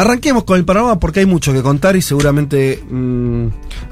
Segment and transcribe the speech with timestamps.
[0.00, 3.46] Arranquemos con el panorama porque hay mucho que contar y seguramente mm,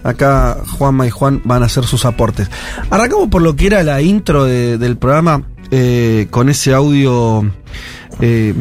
[0.05, 2.51] acá Juanma y Juan van a hacer sus aportes.
[2.89, 7.45] Arrancamos por lo que era la intro de- del programa eh, con ese audio
[8.23, 8.55] eh,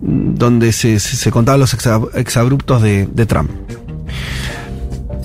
[0.00, 3.50] donde se, contaban los exa- exabruptos de, Trump.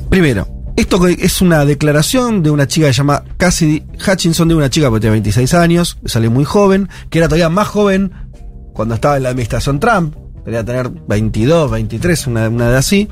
[0.09, 4.69] Primero, esto es una declaración de una chica que se llama Cassidy Hutchinson, de una
[4.69, 8.11] chica que tiene 26 años, salió muy joven, que era todavía más joven
[8.73, 10.15] cuando estaba en la administración Trump,
[10.47, 13.09] debería tener 22, 23, una, una edad así,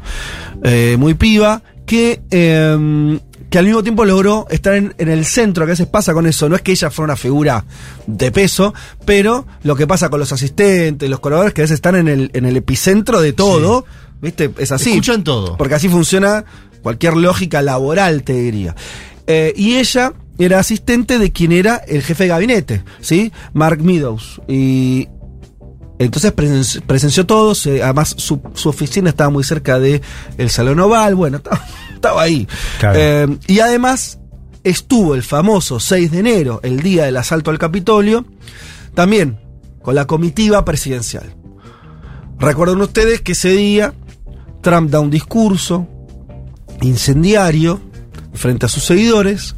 [0.63, 5.65] eh, muy piba, que, eh, que al mismo tiempo logró estar en, en el centro,
[5.65, 7.65] que a veces pasa con eso, no es que ella fuera una figura
[8.07, 11.97] de peso, pero lo que pasa con los asistentes, los colaboradores, que a veces están
[11.97, 13.83] en el, en el epicentro de todo,
[14.21, 14.51] ¿viste?
[14.57, 14.91] Es así.
[14.91, 15.57] Escuchan todo.
[15.57, 16.45] Porque así funciona
[16.81, 18.75] cualquier lógica laboral, te diría.
[19.27, 23.33] Eh, y ella era asistente de quien era el jefe de gabinete, ¿sí?
[23.53, 24.41] Mark Meadows.
[24.47, 25.09] Y
[25.99, 30.01] entonces presen- presenció todo, además su, su oficina estaba muy cerca de
[30.37, 31.61] el Salón Oval, bueno, estaba,
[31.93, 32.47] estaba ahí.
[32.79, 32.99] Claro.
[32.99, 34.19] Eh, y además
[34.63, 38.25] estuvo el famoso 6 de enero, el día del asalto al Capitolio,
[38.93, 39.39] también
[39.81, 41.35] con la comitiva presidencial.
[42.39, 43.93] Recuerden ustedes que ese día
[44.61, 45.87] Trump da un discurso
[46.81, 47.79] incendiario
[48.33, 49.55] frente a sus seguidores,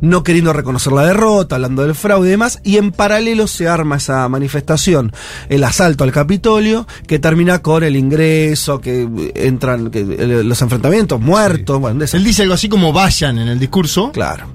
[0.00, 3.96] no queriendo reconocer la derrota, hablando del fraude y demás, y en paralelo se arma
[3.96, 5.12] esa manifestación,
[5.48, 10.04] el asalto al Capitolio, que termina con el ingreso, que entran que,
[10.44, 14.12] los enfrentamientos, muertos, bueno, Él dice algo así como vayan en el discurso.
[14.12, 14.46] Claro.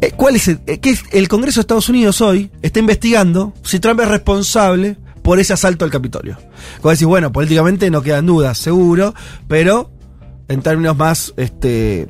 [0.00, 3.54] Eh, ¿Cuál es el, eh, qué es- el Congreso de Estados Unidos hoy está investigando
[3.62, 6.36] si Trump es responsable por ese asalto al Capitolio?
[6.82, 9.14] Como decís, bueno, políticamente no quedan dudas, seguro,
[9.48, 9.90] pero
[10.48, 12.08] en términos más este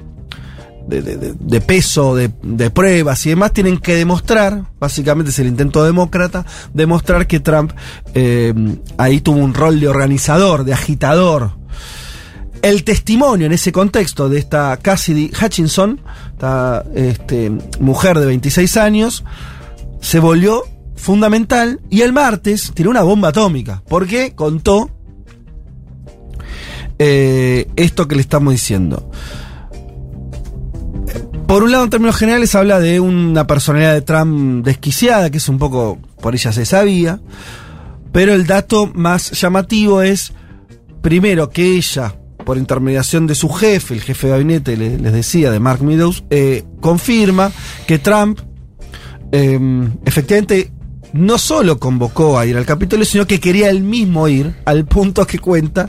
[0.89, 5.48] de, de- de- peso, de, de pruebas y demás, tienen que demostrar, básicamente es el
[5.48, 7.73] intento demócrata, demostrar que Trump
[8.15, 8.55] eh,
[8.98, 11.53] ahí tuvo un rol de organizador, de agitador,
[12.62, 16.00] el testimonio en ese contexto de esta Cassidy Hutchinson,
[16.33, 17.50] esta este,
[17.81, 19.25] mujer de 26 años,
[20.00, 20.62] se volvió
[20.97, 24.91] fundamental y el martes tiró una bomba atómica, porque contó
[26.99, 29.10] eh, esto que le estamos diciendo.
[31.47, 35.49] Por un lado, en términos generales, habla de una personalidad de Trump desquiciada, que es
[35.49, 37.21] un poco, por ella se sabía,
[38.12, 40.33] pero el dato más llamativo es,
[41.03, 45.53] primero, que ella, por intermediación de su jefe, el jefe de gabinete, le- les decía,
[45.53, 47.53] de Mark Meadows, eh, confirma
[47.87, 48.41] que Trump
[49.33, 49.59] eh,
[50.05, 50.73] efectivamente
[51.16, 55.27] no solo convocó a ir al Capitolio, sino que quería él mismo ir, al punto
[55.27, 55.88] que cuenta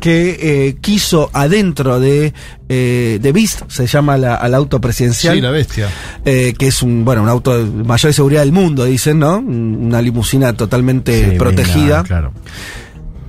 [0.00, 2.32] que eh, quiso adentro de,
[2.68, 5.88] eh, de Beast, se llama la, al auto presidencial, Sí, la bestia.
[6.24, 9.38] eh, que es un, bueno, un auto de mayor seguridad del mundo, dicen, ¿no?
[9.38, 12.02] Una limusina totalmente Sí, protegida.
[12.04, 12.32] claro.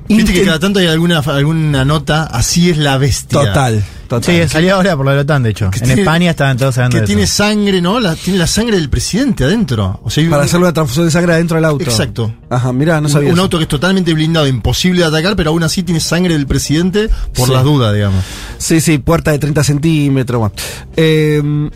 [0.10, 3.40] Viste que cada tanto hay alguna, alguna nota, así es la bestia.
[3.42, 4.24] Total, total.
[4.44, 5.66] Sí, salió ahora por la OTAN, de hecho.
[5.66, 7.36] En tiene- España estaban todos hablando Que de tiene eso.
[7.44, 8.00] sangre, ¿no?
[8.00, 10.00] La, tiene la sangre del presidente adentro.
[10.04, 11.84] O sea, hay Para un- hacerle una transfusión de sangre adentro del auto.
[11.84, 12.34] Exacto.
[12.50, 13.30] Ajá, mirá, no un, sabía.
[13.30, 13.42] un eso.
[13.44, 17.08] auto que es totalmente blindado, imposible de atacar, pero aún así tiene sangre del presidente
[17.36, 17.54] por Sí.
[17.54, 18.24] las dudas, digamos.
[18.58, 20.40] Sí, sí, puerta de 30 centímetros.
[20.40, 20.56] bueno.
[20.98, 21.70] Eh,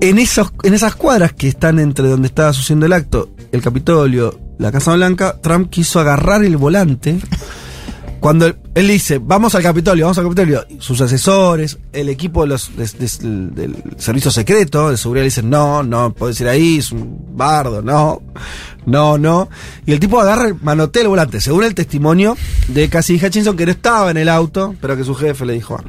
[0.00, 4.38] en, esos, en esas cuadras que están entre donde estaba sucediendo el acto, el Capitolio,
[4.58, 7.18] la Casa Blanca, Trump quiso agarrar el volante.
[8.20, 12.48] Cuando él, él dice, vamos al Capitolio, vamos al Capitolio, sus asesores, el equipo de
[12.48, 16.78] los, de- de- del servicio secreto, de seguridad, le dicen, no, no, puedes ir ahí,
[16.78, 18.20] es un bardo, no,
[18.86, 19.48] no, no.
[19.86, 22.36] Y el tipo agarra, manotea el volante, según el testimonio
[22.66, 25.76] de Cassidy Hutchinson, que no estaba en el auto, pero que su jefe le dijo.
[25.78, 25.84] "Ah".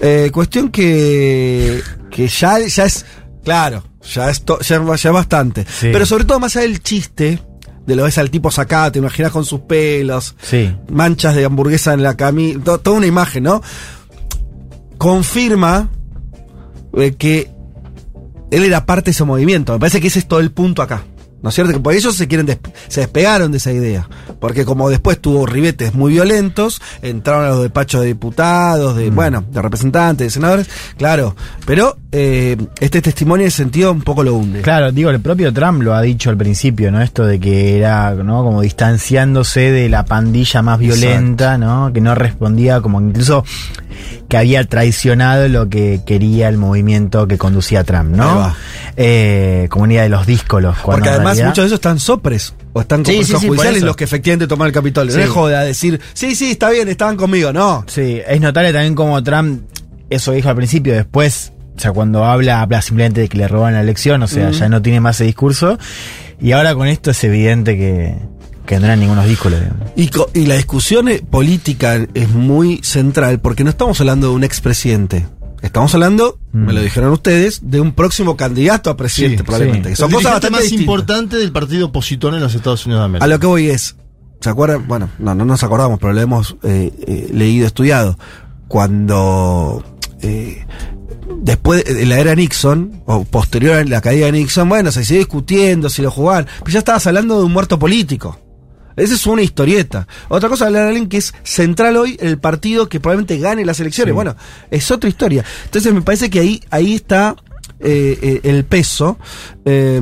[0.00, 3.04] Eh, cuestión que, que ya, ya es,
[3.42, 3.82] claro,
[4.14, 5.62] ya es, to- ya, ya es bastante.
[5.68, 5.88] Sí.
[5.92, 7.40] Pero sobre todo más allá del chiste,
[7.86, 10.74] de lo ves al tipo sacado, te imaginas con sus pelos, Sí.
[10.90, 13.62] manchas de hamburguesa en la camisa, to- toda una imagen, ¿no?
[14.98, 15.90] Confirma
[16.98, 17.50] eh, que
[18.50, 19.72] él era parte de ese movimiento.
[19.74, 21.04] Me parece que ese es todo el punto acá.
[21.42, 21.72] ¿No es cierto?
[21.72, 22.46] Que por ellos se quieren
[22.88, 24.08] se despegaron de esa idea.
[24.40, 29.44] Porque como después tuvo ribetes muy violentos, entraron a los despachos de diputados, de, bueno,
[29.50, 31.36] de representantes, de senadores, claro.
[31.64, 34.62] Pero eh, este testimonio en ese sentido un poco lo hunde.
[34.62, 37.02] Claro, digo, el propio Trump lo ha dicho al principio, ¿no?
[37.02, 38.42] Esto de que era, ¿no?
[38.42, 41.92] Como distanciándose de la pandilla más violenta, ¿no?
[41.92, 43.44] Que no respondía, como incluso
[44.36, 48.54] que había traicionado lo que quería el movimiento que conducía Trump, ¿no?
[48.96, 50.76] Eh, comunidad de los díscolos.
[50.84, 54.04] Porque además realidad- muchos de esos están sopres o están con Sí, judiciales los que
[54.04, 55.16] efectivamente toman el Capitolio.
[55.16, 57.52] No es joda decir, sí, sí, está bien, estaban conmigo.
[57.52, 57.84] No.
[57.86, 59.62] Sí, es notable también como Trump,
[60.10, 63.72] eso dijo al principio, después, o sea, cuando habla, habla simplemente de que le roban
[63.74, 65.78] la elección, o sea, ya no tiene más ese discurso.
[66.40, 68.14] Y ahora con esto es evidente que,
[68.66, 69.88] que no eran ningunos díscolos, digamos.
[69.96, 74.34] Y, co- y la discusión eh, política es muy central porque no estamos hablando de
[74.34, 75.26] un expresidente.
[75.62, 79.88] Estamos hablando, me lo dijeron ustedes, de un próximo candidato a presidente, Sí, probablemente.
[79.90, 79.96] sí.
[79.96, 80.82] Son el cosas bastante más distintas.
[80.82, 83.24] importante del partido opositor en los Estados Unidos de América.
[83.24, 83.96] A lo que voy es,
[84.40, 84.86] ¿se acuerdan?
[84.86, 88.16] Bueno, no, no nos acordamos, pero lo hemos eh, eh, leído, estudiado.
[88.68, 89.82] Cuando
[90.20, 90.64] eh,
[91.40, 95.20] después de la era Nixon, o posterior a la caída de Nixon, bueno, se sigue
[95.20, 98.38] discutiendo si lo jugaban, pero ya estabas hablando de un muerto político.
[98.96, 100.06] Esa es una historieta.
[100.28, 103.64] Otra cosa, hablar de alguien que es central hoy en el partido que probablemente gane
[103.64, 104.12] las elecciones.
[104.12, 104.14] Sí.
[104.14, 104.36] Bueno,
[104.70, 105.44] es otra historia.
[105.64, 107.36] Entonces me parece que ahí, ahí está
[107.78, 109.18] eh, eh, el peso
[109.64, 110.00] eh,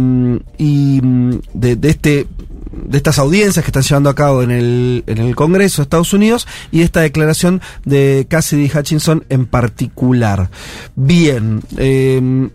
[0.58, 2.26] y mm, de, de este
[2.74, 6.12] de estas audiencias que están llevando a cabo en el, en el Congreso de Estados
[6.12, 10.50] Unidos y esta declaración de Cassidy Hutchinson en particular.
[10.96, 12.50] Bien, eh,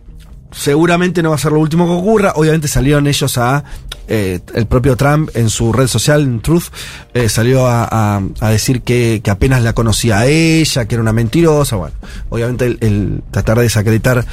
[0.51, 2.33] seguramente no va a ser lo último que ocurra.
[2.35, 3.63] Obviamente salieron ellos a.
[4.07, 6.65] eh, el propio Trump en su red social, en Truth,
[7.13, 11.01] eh, salió a, a- a decir que, que apenas la conocía a ella, que era
[11.03, 11.75] una mentirosa.
[11.75, 11.95] Bueno,
[12.29, 14.25] obviamente el, el tratar de desacreditar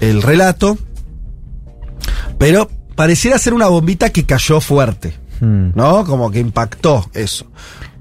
[0.00, 0.78] el relato.
[2.38, 5.72] Pero pareciera ser una bombita que cayó fuerte, Hmm.
[5.74, 6.04] ¿no?
[6.06, 7.46] Como que impactó eso.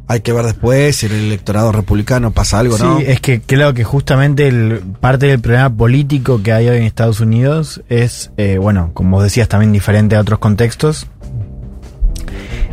[0.07, 3.00] Hay que ver después si el electorado republicano pasa algo, ¿no?
[3.00, 6.84] Sí, es que creo que justamente el, parte del problema político que hay hoy en
[6.84, 11.07] Estados Unidos es, eh, bueno, como vos decías, también diferente a otros contextos.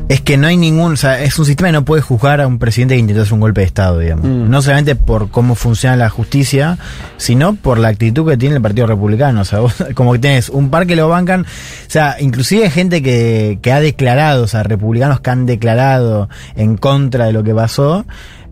[0.08, 2.46] Es que no hay ningún, o sea, es un sistema que no puede juzgar a
[2.46, 4.26] un presidente que intentó hacer un golpe de Estado, digamos.
[4.26, 4.50] Mm.
[4.50, 6.78] No solamente por cómo funciona la justicia,
[7.16, 9.40] sino por la actitud que tiene el Partido Republicano.
[9.40, 13.02] O sea, vos como que tenés un par que lo bancan, o sea, inclusive gente
[13.02, 17.54] que, que ha declarado, o sea, republicanos que han declarado en contra de lo que
[17.54, 18.04] pasó,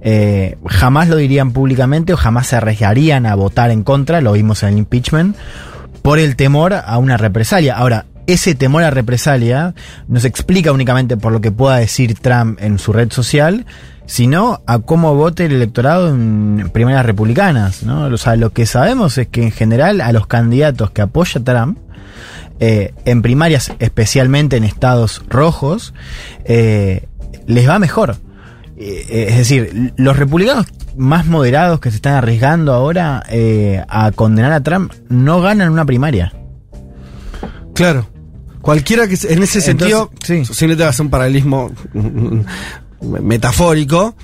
[0.02, 4.62] eh, jamás lo dirían públicamente o jamás se arriesgarían a votar en contra, lo vimos
[4.62, 5.36] en el impeachment,
[6.02, 7.76] por el temor a una represalia.
[7.76, 9.74] Ahora, ese temor a represalia
[10.08, 13.66] no se explica únicamente por lo que pueda decir Trump en su red social,
[14.06, 17.84] sino a cómo vote el electorado en primarias republicanas.
[17.84, 18.06] ¿no?
[18.06, 21.78] O sea, lo que sabemos es que en general a los candidatos que apoya Trump,
[22.58, 25.94] eh, en primarias, especialmente en estados rojos,
[26.44, 27.06] eh,
[27.46, 28.16] les va mejor.
[28.76, 30.66] Eh, es decir, los republicanos
[30.96, 33.22] más moderados que se están arriesgando ahora
[33.88, 36.34] a condenar a Trump no ganan una primaria.
[37.74, 38.09] Claro.
[38.62, 40.44] Cualquiera que se- en ese sentido, sí.
[40.44, 42.40] simplemente va a ser un paralelismo mm,
[43.22, 44.14] metafórico,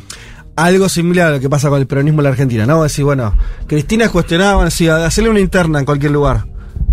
[0.57, 2.83] algo similar a lo que pasa con el peronismo en la Argentina, ¿no?
[2.83, 3.35] Decir, bueno,
[3.67, 6.47] Cristina es cuestionada, bueno, sí, hacerle una interna en cualquier lugar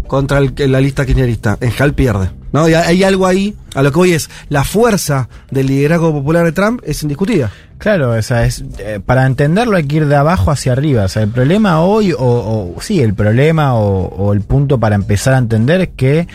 [0.08, 1.58] contra el- la lista kirchnerista.
[1.62, 2.68] En Hal pierde, ¿no?
[2.68, 6.52] Y hay algo ahí, a lo que hoy es, la fuerza del liderazgo popular de
[6.52, 7.52] Trump es indiscutida.
[7.78, 11.04] Claro, o sea, es, eh, para entenderlo hay que ir de abajo hacia arriba.
[11.06, 14.96] O sea, el problema hoy, o, o- sí, el problema o, o el punto para
[14.96, 16.28] empezar a entender es que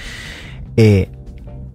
[0.78, 1.10] eh,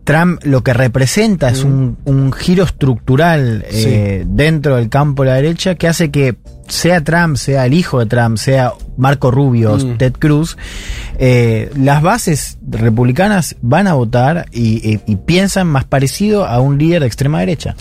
[0.05, 5.35] Trump lo que representa es un, un giro estructural eh, dentro del campo de la
[5.35, 6.35] derecha que hace que
[6.67, 9.97] sea Trump, sea el hijo de Trump, sea Marco Rubio, Mm.
[9.97, 10.57] Ted Cruz,
[11.19, 16.77] eh, las bases republicanas van a votar y, y- y piensan más parecido a un
[16.77, 17.75] líder de extrema derecha.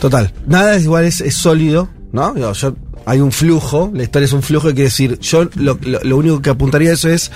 [0.00, 0.32] Total.
[0.48, 2.34] Nada es igual, es, es sólido, ¿no?
[2.36, 2.74] Yo,
[3.06, 6.16] hay un flujo, la historia es un flujo, que quiere decir, yo lo, lo- lo
[6.16, 7.30] único que apuntaría a eso es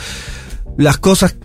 [0.77, 1.37] las cosas.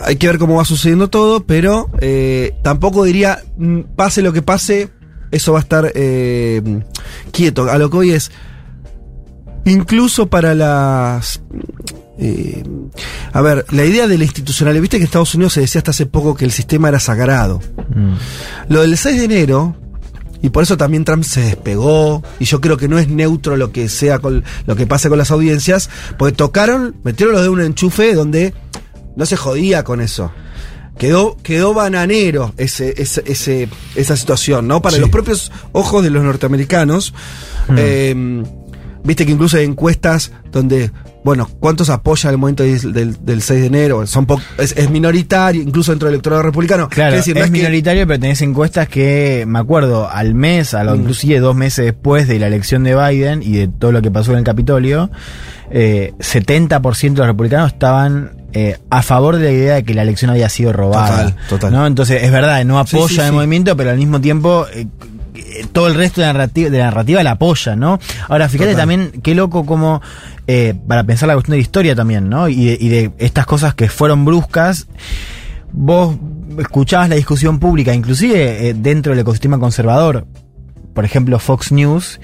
[0.00, 4.42] Hay que ver cómo va sucediendo todo, pero eh, tampoco diría, mm, pase lo que
[4.42, 4.88] pase,
[5.30, 6.62] eso va a estar eh,
[7.32, 7.70] quieto.
[7.70, 8.30] A lo que hoy es,
[9.64, 11.42] incluso para las...
[12.18, 12.62] eh,
[13.32, 15.90] a ver, la idea de la institucionalidad, viste que en Estados Unidos se decía hasta
[15.92, 17.60] hace poco que el sistema era sagrado.
[17.94, 18.14] Mm.
[18.68, 19.76] Lo del 6 de enero,
[20.42, 23.72] y por eso también Trump se despegó, y yo creo que no es neutro lo
[23.72, 27.60] que sea con lo que pase con las audiencias, porque tocaron, metieron los de un
[27.60, 28.54] enchufe donde
[29.16, 30.32] no se jodía con eso.
[30.98, 34.82] Quedó, quedó bananero ese, ese, ese- esa situación, ¿no?
[34.82, 35.00] Para Sí.
[35.00, 37.14] los propios ojos de los norteamericanos.
[37.68, 37.74] Mm.
[37.78, 38.42] eh,
[39.02, 40.90] Viste que incluso hay encuestas donde,
[41.24, 44.06] bueno, ¿cuántos apoyan el movimiento del, del- del 6 de enero?
[44.06, 44.26] Son
[44.58, 46.86] es, es minoritario, incluso dentro del electorado republicano.
[46.90, 50.74] Claro, Quiere decir, no es que- minoritario, pero tenés encuestas que, me acuerdo, al mes,
[50.74, 51.00] a lo, Mm.
[51.00, 54.32] inclusive dos meses después de la elección de Biden y de todo lo que pasó
[54.32, 55.10] en el Capitolio,
[55.70, 60.02] eh, 70% de los republicanos estaban eh, a favor de la idea de que la
[60.02, 61.26] elección había sido robada.
[61.26, 61.72] Total, total.
[61.72, 61.86] ¿no?
[61.86, 63.32] Entonces, es verdad, no apoya sí, el sí.
[63.32, 64.66] movimiento, pero al mismo tiempo...
[64.74, 64.86] eh,
[65.32, 67.98] eh, todo el resto de la narrativa, de la narrativa la apoya, ¿no?
[68.28, 68.82] Ahora, fíjate Total.
[68.82, 70.02] también qué loco como,
[70.46, 72.48] eh, para pensar la cuestión de la historia también, ¿no?
[72.48, 74.88] Y de, y de estas cosas que fueron bruscas,
[75.72, 76.16] vos
[76.58, 80.26] escuchabas la discusión pública, inclusive dentro del ecosistema conservador,
[80.94, 82.20] por ejemplo Fox News,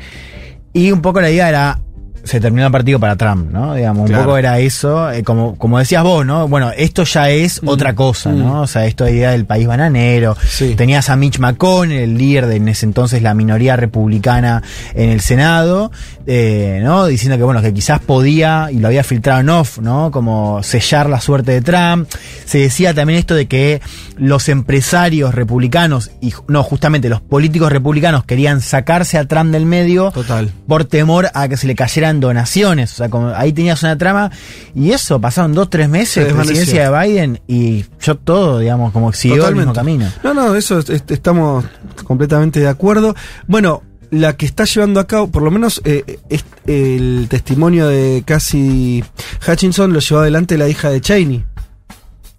[0.73, 1.81] y un poco la idea era,
[2.27, 3.75] se terminó el partido para Trump, ¿no?
[3.75, 4.25] Digamos, un Claro.
[4.25, 6.49] poco era eso, eh, como, como decías vos, ¿no?
[6.49, 8.63] Bueno, esto ya es otra cosa, ¿no?
[8.63, 10.37] O sea, esto idea del país bananero.
[10.49, 10.75] Sí.
[10.75, 14.63] Tenías a Mitch McConnell, el líder de en ese entonces la minoría republicana
[14.95, 15.91] en el Senado,
[16.27, 17.07] eh, ¿no?
[17.07, 20.11] Diciendo que, bueno, que quizás podía, y lo había filtrado en off, ¿no?
[20.11, 22.09] Como sellar la suerte de Trump.
[22.45, 23.81] Se decía también esto de que
[24.17, 30.11] los empresarios republicanos, y no, justamente los políticos republicanos querían sacarse a Trump del medio
[30.11, 30.51] Total.
[30.67, 32.93] por temor a que se le cayeran donaciones.
[32.93, 34.31] O sea, como ahí tenías una trama.
[34.75, 39.13] Y eso, pasaron dos, tres Se meses presidencia de Biden y yo todo, digamos, como
[39.13, 40.09] siguió el mismo camino.
[40.23, 41.65] No, no, eso es- es- estamos
[42.05, 43.15] completamente de acuerdo.
[43.47, 48.23] Bueno, la que está llevando a cabo, por lo menos eh, es- el testimonio de
[48.25, 49.03] Cassie
[49.49, 51.45] Hutchinson lo llevó adelante la hija de Cheney.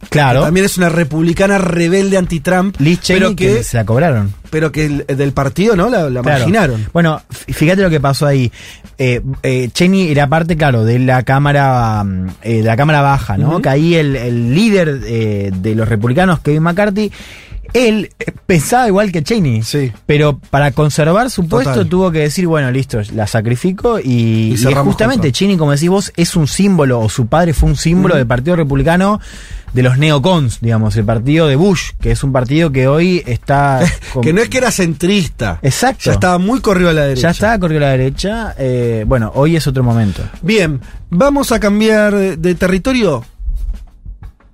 [0.10, 0.42] Claro.
[0.44, 4.34] También es una republicana rebelde anti-Trump, Liz Cheney pero que, que, se la cobraron.
[4.52, 5.90] pero que el- del partido, ¿no?
[5.90, 6.40] La, la Claro.
[6.40, 6.86] marginaron.
[6.94, 8.52] Bueno, fíjate lo que pasó ahí.
[9.00, 13.38] Eh, eh, Cheney era parte, claro, de la cámara, mm, eh, de la cámara baja,
[13.38, 13.60] ¿no?
[13.62, 17.12] Que ahí el, el líder eh, de los republicanos, Kevin McCarthy,
[17.74, 19.64] él eh, pensaba igual que Cheney.
[19.64, 19.92] Sí.
[20.06, 21.90] Pero para conservar su puesto Total.
[21.90, 26.36] tuvo que decir, bueno, listo, la sacrifico y, y justamente Cheney, como decís vos, es
[26.36, 29.20] un símbolo, o su padre fue un símbolo del Partido Republicano
[29.74, 33.82] de los neocons, digamos, el partido de Bush, que es un partido que hoy está...
[34.14, 35.60] con- Que no es que era centrista.
[35.62, 36.04] Exacto.
[36.06, 37.22] Ya estaba muy corrido a la derecha.
[37.28, 38.56] Ya está, corrió a la derecha.
[38.58, 40.24] eh, bueno, hoy es otro momento.
[40.42, 43.24] Bien, vamos a cambiar de territorio.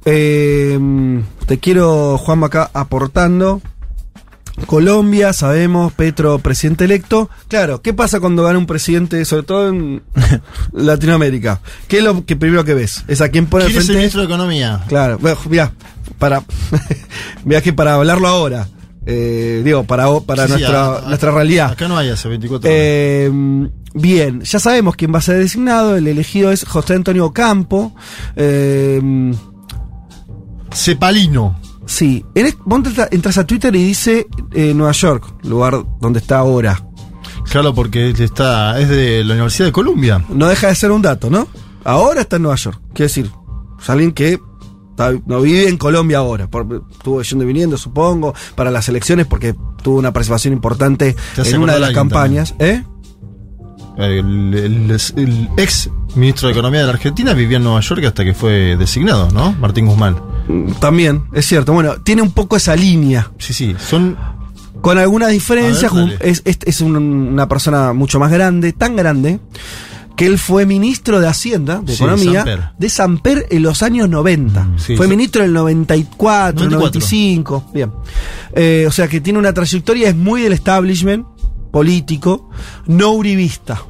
[0.06, 0.80] Eh,
[1.46, 3.62] te quiero, Juan, acá aportando.
[4.68, 7.28] Colombia, sabemos, Petro, presidente electo.
[7.48, 10.04] Claro, ¿qué pasa cuando gana un presidente, sobre todo en
[10.74, 11.60] Latinoamérica?
[11.88, 13.04] ¿Qué es lo que primero que ves?
[13.08, 14.00] Es a quien pone ¿Quién es el frente.
[14.00, 14.84] ministro de Economía?
[14.88, 15.72] Claro, bueno, mira,
[16.20, 16.44] para,
[17.46, 18.68] mira que para hablarlo ahora,
[19.08, 21.72] eh, digo, para, para Sí, sí, nuestra, a- a- nuestra realidad.
[21.72, 22.80] Acá no hay hace 24 horas.
[22.80, 23.32] Eh,
[23.96, 25.96] bien, ya sabemos quién va a ser designado.
[25.96, 27.96] El elegido es José Antonio Campo.
[28.36, 29.02] Eh,
[30.74, 31.60] Cepalino.
[31.86, 32.26] sí,
[32.66, 36.86] vos entra- entras a Twitter y dice eh, Nueva York, lugar donde está ahora.
[37.50, 40.24] Claro, porque está, es de la Universidad de Columbia.
[40.30, 41.48] No deja de ser un dato, ¿no?
[41.84, 42.80] Ahora está en Nueva York.
[42.94, 43.30] Quiere decir,
[43.82, 44.40] es alguien que
[44.92, 46.50] está- no vive en Colombia ahora.
[46.50, 51.62] por- estuvo yendo y viniendo, supongo, para las elecciones porque tuvo una participación importante en
[51.62, 52.56] una de las campañas.
[52.60, 52.82] ¿Eh?
[53.98, 58.24] El, el- el ex ministro de Economía de la Argentina vivía en Nueva York hasta
[58.24, 59.52] que fue designado, ¿no?
[59.54, 60.16] Martín Guzmán.
[60.80, 61.74] También, es cierto.
[61.74, 63.32] Bueno, tiene un poco esa línea.
[63.40, 64.18] Sí, sí, son
[64.82, 69.40] Con algunas diferencias, ver, es, es- es un- una persona mucho más grande, tan grande,
[70.18, 72.64] que él fue ministro de Hacienda, de Sí, Economía, Samper.
[72.78, 74.64] de Samper en los años 90.
[74.66, 75.10] Mm, sí, fue sí.
[75.10, 77.00] ministro del 94, 94.
[77.00, 77.72] 95.
[77.74, 77.92] Bien.
[78.54, 81.26] Eh, o sea que tiene una trayectoria, es muy del establishment
[81.72, 82.50] político,
[82.86, 83.82] no uribista.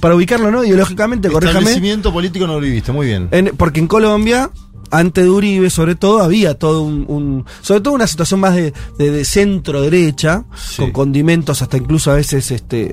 [0.00, 0.64] Para ubicarlo, ¿no?
[0.64, 1.58] Ideológicamente, corréjame.
[1.60, 3.28] establecimiento político no viviste, muy bien.
[3.32, 4.50] En- porque en Colombia,
[4.90, 7.04] antes de Uribe, sobre todo, había todo un.
[7.08, 10.76] un- sobre todo una situación más de, de- de centro derecha, Sí.
[10.82, 12.92] con condimentos hasta incluso a veces, este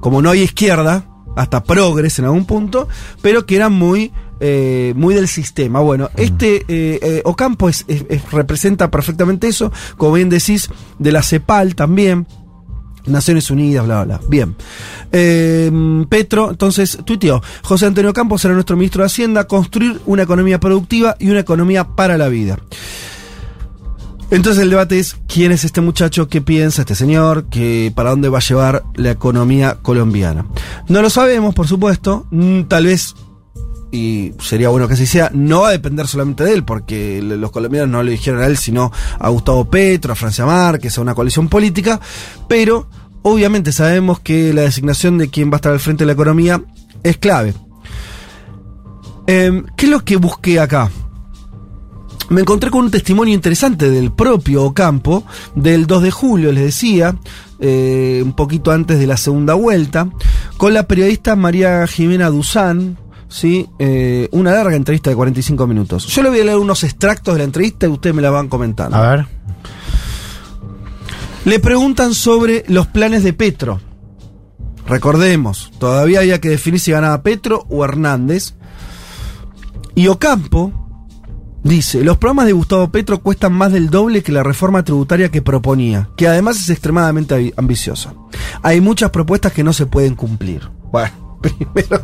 [0.00, 1.04] como no hay izquierda,
[1.36, 2.88] hasta progres en algún punto,
[3.22, 4.12] pero que eran muy.
[4.42, 5.80] eh, muy del sistema.
[5.80, 11.12] Bueno, este eh, eh, Ocampo es- es- es- representa perfectamente eso, como bien decís, de
[11.12, 12.26] la CEPAL también,
[13.06, 14.28] Naciones Unidas, bla, bla, bla.
[14.28, 14.56] Bien.
[15.12, 15.70] Eh,
[16.08, 21.16] Petro, entonces, tuiteó, José Antonio Campos será nuestro ministro de Hacienda, construir una economía productiva
[21.18, 22.58] y una economía para la vida.
[24.30, 28.28] Entonces el debate es quién es este muchacho, qué piensa este señor, que para dónde
[28.28, 30.46] va a llevar la economía colombiana.
[30.88, 33.16] No lo sabemos, por supuesto, mm, tal vez
[33.92, 37.50] y sería bueno que así sea, no va a depender solamente de él, porque los
[37.50, 41.14] colombianos no le dijeron a él, sino a Gustavo Petro, a Francia Márquez, a una
[41.14, 42.00] coalición política,
[42.48, 42.86] pero
[43.22, 46.62] obviamente sabemos que la designación de quien va a estar al frente de la economía
[47.02, 47.54] es clave.
[49.26, 50.90] Em, ¿Qué es lo que busqué acá?
[52.30, 55.24] Me encontré con un testimonio interesante del propio Ocampo,
[55.56, 57.16] del 2 de julio, les decía,
[57.58, 60.08] eh, un poquito antes de la segunda vuelta,
[60.56, 62.96] con la periodista María Jimena Duzán,
[63.30, 63.66] ¿sí?
[63.78, 66.06] Eh, una larga entrevista de 45 minutos.
[66.08, 68.48] Yo le voy a leer unos extractos de la entrevista y ustedes me la van
[68.48, 68.96] comentando.
[68.98, 69.26] A ver.
[71.44, 73.80] Le preguntan sobre los planes de Petro.
[74.86, 78.54] Recordemos, todavía había que definir si ganaba Petro o Hernández.
[79.94, 80.72] Y Ocampo
[81.62, 85.42] dice, los programas de Gustavo Petro cuestan más del doble que la reforma tributaria que
[85.42, 88.14] proponía, que además es extremadamente ambi- ambiciosa.
[88.62, 90.68] Hay muchas propuestas que no se pueden cumplir.
[90.90, 92.02] Bueno, primero,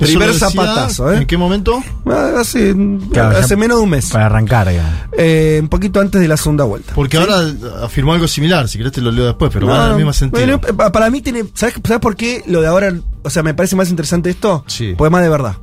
[0.00, 1.18] primer zapatazo, ¿eh?
[1.18, 1.82] ¿En qué momento?
[2.06, 2.74] Ah, Hace,
[3.12, 4.10] Claro, hace menos de un mes.
[4.10, 4.92] Para arrancar, digamos.
[5.16, 6.92] Eh, un poquito antes de la segunda vuelta.
[6.94, 7.36] Porque ahora
[7.82, 10.12] afirmó algo similar, si querés te lo leo después, pero No, va en el mismo
[10.12, 10.58] sentido.
[10.58, 11.44] Bueno, pa- para mí tiene.
[11.54, 12.92] ¿sabes, ¿Sabes por qué lo de ahora
[13.22, 14.94] o sea, me parece más interesante esto, Sí.
[14.96, 15.56] pues más de verdad.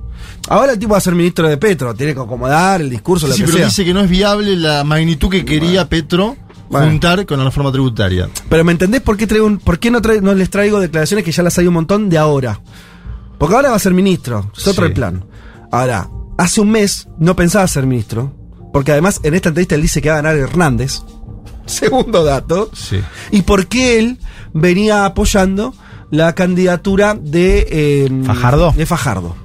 [0.50, 3.34] Ahora el tipo va a ser ministro de Petro, tiene que acomodar el discurso, lo
[3.34, 3.66] Sí, que pero sea.
[3.68, 6.36] dice que no es viable la magnitud que quería Petro
[6.70, 6.88] Bueno.
[6.88, 8.30] juntar con la reforma tributaria.
[8.50, 11.26] Pero ¿me entendés por qué, traigo un- por qué no, trae- no les traigo declaraciones
[11.26, 12.60] que ya las hay un montón de ahora?
[13.38, 14.90] Porque ahora va a ser ministro, es otro Sí.
[14.90, 15.26] el plan.
[15.72, 18.34] Ahora, hace un mes no pensaba ser ministro,
[18.74, 21.02] porque además en esta entrevista él dice que va a ganar Hernández.
[21.66, 22.70] Segundo dato.
[22.74, 23.00] Sí.
[23.32, 24.18] Y por qué él
[24.54, 25.74] venía apoyando
[26.10, 28.72] la candidatura de eh, Fajardo.
[28.72, 29.36] De Fajardo.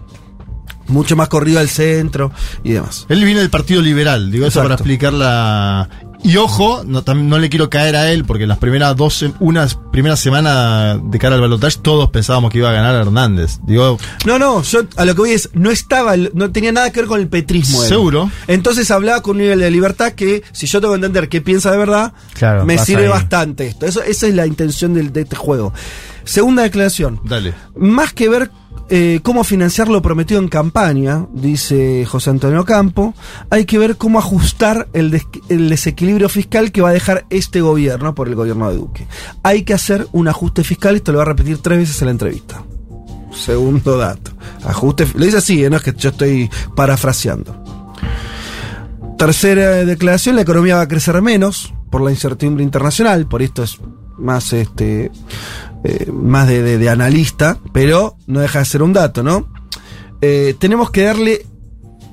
[0.92, 2.30] Mucho más corrido al centro
[2.62, 3.06] y demás.
[3.08, 5.88] Él viene del Partido Liberal, digo eso para explicar la.
[6.25, 9.76] Y ojo, no, tam- no le quiero caer a él, porque las primeras dos, unas
[9.90, 13.58] primeras semanas de cara al balotaje, todos pensábamos que iba a ganar Hernández.
[13.64, 17.00] Digo, No, no, yo a lo que voy es, no estaba, no tenía nada que
[17.00, 17.82] ver con el petrismo.
[17.82, 17.88] él.
[17.88, 18.30] Seguro.
[18.46, 21.72] Entonces hablaba con un nivel de libertad que, si yo tengo que entender qué piensa
[21.72, 23.08] de verdad, Claro, me sirve ahí.
[23.08, 23.87] bastante esto.
[23.87, 25.72] Eso, esa es la intención del- de este juego.
[26.22, 27.18] Segunda declaración.
[27.25, 27.52] dale.
[27.75, 28.49] Más que ver
[28.94, 33.14] eh, cómo financiar lo prometido en campaña, dice José Antonio Campo,
[33.49, 37.62] hay que ver cómo ajustar el, des- el desequilibrio fiscal que va a dejar este
[37.62, 39.06] gobierno por el gobierno de Duque.
[39.42, 42.12] Hay que hacer un ajuste fiscal, esto lo va a repetir tres veces en la
[42.12, 42.62] entrevista.
[43.32, 44.32] Segundo dato.
[44.66, 45.70] Ajuste, lo dice así, ¿eh?
[45.70, 47.64] no es que yo estoy parafraseando.
[49.16, 53.78] Tercera declaración, la economía va a crecer menos por la incertidumbre internacional, por esto es
[54.18, 55.11] más este
[55.84, 59.48] eh, más de, de- analista, pero no deja de ser un dato, ¿no?
[60.20, 61.46] Eh, tenemos que darle,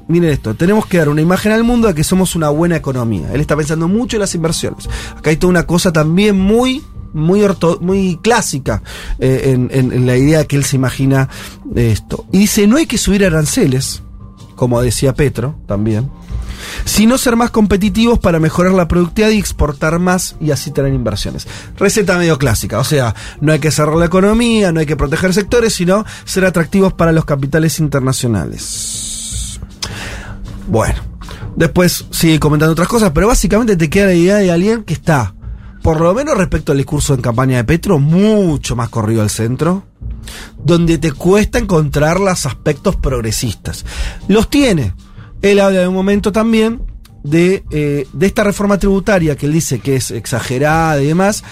[0.07, 3.31] miren esto, tenemos que dar una imagen al mundo de que somos una buena economía.
[3.33, 4.88] Él está pensando mucho en las inversiones.
[5.17, 8.83] Acá hay toda una cosa también muy muy orto- muy clásica
[9.17, 11.27] eh, en, en- en la idea que él se imagina
[11.65, 12.25] de esto.
[12.31, 14.03] Y dice, no hay que subir aranceles,
[14.55, 16.09] como decía Petro también,
[16.85, 21.47] sino ser más competitivos para mejorar la productividad y exportar más y así tener inversiones.
[21.77, 25.33] Receta medio clásica, o sea, no hay que cerrar la economía, no hay que proteger
[25.33, 29.59] sectores, sino ser atractivos para los capitales internacionales.
[30.67, 30.99] Bueno,
[31.55, 35.33] después sigue comentando otras cosas, pero básicamente te queda la idea de alguien que está,
[35.81, 39.83] por lo menos respecto al discurso en campaña de Petro, mucho más corrido al centro,
[40.63, 43.85] donde te cuesta encontrar los aspectos progresistas.
[44.27, 44.93] Los tiene.
[45.41, 46.81] Él habla de un momento también
[47.23, 51.43] de, eh, de esta reforma tributaria que él dice que es exagerada y demás.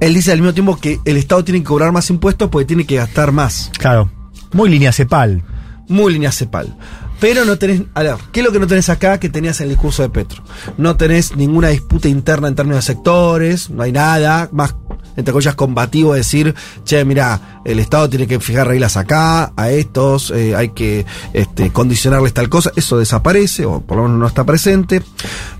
[0.00, 2.84] Él dice al mismo tiempo que el Estado tiene que cobrar más impuestos porque tiene
[2.84, 3.70] que gastar más.
[3.78, 4.10] Claro.
[4.52, 5.42] Muy línea cepal.
[5.88, 6.76] Muy línea cepal.
[7.22, 7.82] Pero no tenés.
[7.94, 10.08] A ver, ¿qué es lo que no tenés acá que tenías en el discurso de
[10.08, 10.42] Petro?
[10.76, 14.48] No tenés ninguna disputa interna en términos de sectores, no hay nada.
[14.50, 14.74] Más,
[15.16, 20.30] entre comillas, combativo decir, che, mira, el Estado tiene que fijar reglas acá, a estos,
[20.30, 22.72] eh, hay que este, condicionarles tal cosa.
[22.76, 25.02] Eso desaparece, o por lo menos no está presente.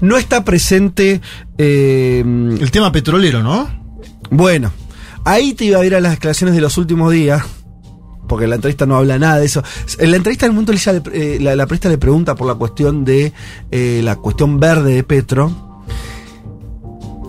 [0.00, 1.20] No está presente.
[1.58, 2.20] eh,
[2.60, 3.68] El tema petrolero, ¿no?
[4.30, 4.72] bueno,
[5.24, 7.42] ahí te iba a ir a las declaraciones de los últimos días,
[8.28, 9.62] porque en la entrevista no habla nada de eso.
[9.98, 13.04] En la entrevista del mundo ella le- eh, la, la le pregunta por la cuestión
[13.04, 13.32] de
[13.70, 15.61] eh, la cuestión verde de Petro.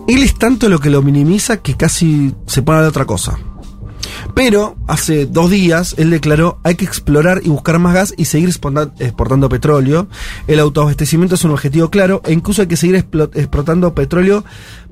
[0.06, 3.04] Él es tanto lo que lo minimiza que casi se pone a hablar de otra
[3.06, 3.38] cosa.
[4.34, 8.48] Pero hace dos días él declaró hay que explorar y buscar más gas y seguir
[8.48, 10.08] exporta- exportando petróleo.
[10.46, 14.44] El autoabastecimiento es un objetivo claro e incluso hay que seguir explo- exportando petróleo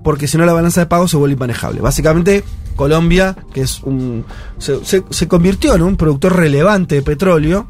[0.02, 1.80] porque si no la balanza de pago se vuelve inmanejable.
[1.80, 2.42] Básicamente
[2.76, 4.24] Colombia, que es un
[4.58, 7.66] se convirtió en un productor relevante de petróleo.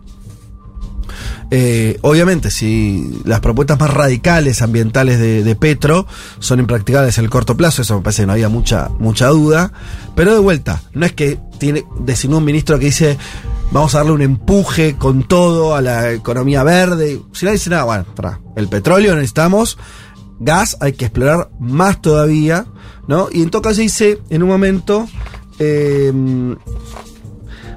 [1.54, 6.06] Eh, obviamente, si las propuestas más radicales ambientales de, Petro
[6.38, 9.70] son impracticables en el corto plazo, eso me parece que no había mucha, mucha duda.
[10.16, 13.18] Pero de vuelta, no es que tiene designó un ministro que dice
[13.70, 17.20] vamos a darle un empuje con todo a la economía verde.
[17.34, 19.76] Si no dice nada, bueno, pará, el petróleo necesitamos,
[20.40, 22.64] gas hay que explorar más todavía,
[23.08, 23.28] ¿no?
[23.30, 25.06] Y en todo caso dice en un momento.
[25.58, 26.10] eh,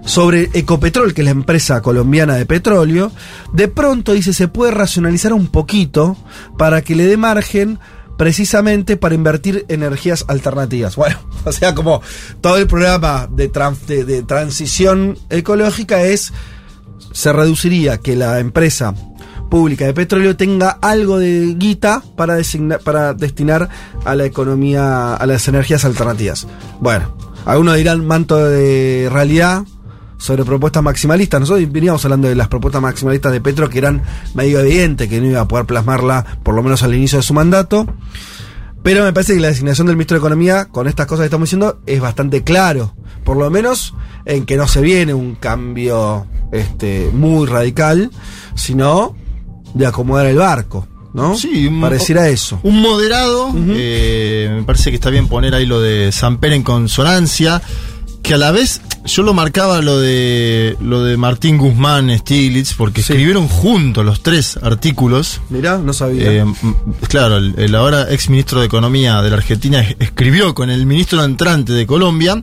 [0.05, 3.11] sobre Ecopetrol, que es la empresa colombiana de petróleo,
[3.53, 6.15] de pronto dice se puede racionalizar un poquito
[6.57, 7.79] para que le dé margen
[8.17, 10.95] precisamente para invertir energías alternativas.
[11.05, 12.01] Bueno, o sea, como
[12.41, 13.49] todo el programa de,
[14.05, 16.31] de- transición ecológica es,
[17.11, 18.93] se reduciría que la empresa
[19.49, 22.37] pública de petróleo tenga algo de guita para,
[22.83, 23.69] para destinar
[24.05, 26.47] a la economía, a las energías alternativas.
[26.79, 27.15] Bueno,
[27.45, 29.63] algunos dirán manto de realidad
[30.17, 31.39] sobre propuestas maximalistas.
[31.39, 34.01] Nosotros veníamos hablando de las propuestas maximalistas de Petro que eran
[34.33, 37.33] medio evidente que no iba a poder plasmarla por lo menos al inicio de su
[37.33, 37.85] mandato.
[38.83, 41.47] Pero me parece que la designación del ministro de Economía, con estas cosas que estamos
[41.47, 42.93] diciendo, es bastante claro.
[43.23, 48.11] Por lo menos en que no se viene un cambio este, muy radical,
[48.53, 49.15] sino
[49.73, 50.87] de acomodar el barco.
[51.15, 51.35] ¿no?
[51.35, 52.59] Sí, un- pareciera eso.
[52.61, 57.61] Un moderado, eh, me parece que está bien poner ahí lo de Samper en consonancia,
[58.25, 63.03] que a la vez yo lo marcaba lo de lo de Martín Guzmán Stiglitz, porque
[63.03, 63.13] Sí.
[63.13, 65.41] escribieron juntos los tres artículos.
[65.49, 66.31] Mirá, no sabía.
[66.31, 66.45] Eh,
[67.07, 70.85] claro, el, el ahora ex ministro de Economía de la Argentina es- escribió con el
[70.87, 72.41] ministro entrante de Colombia.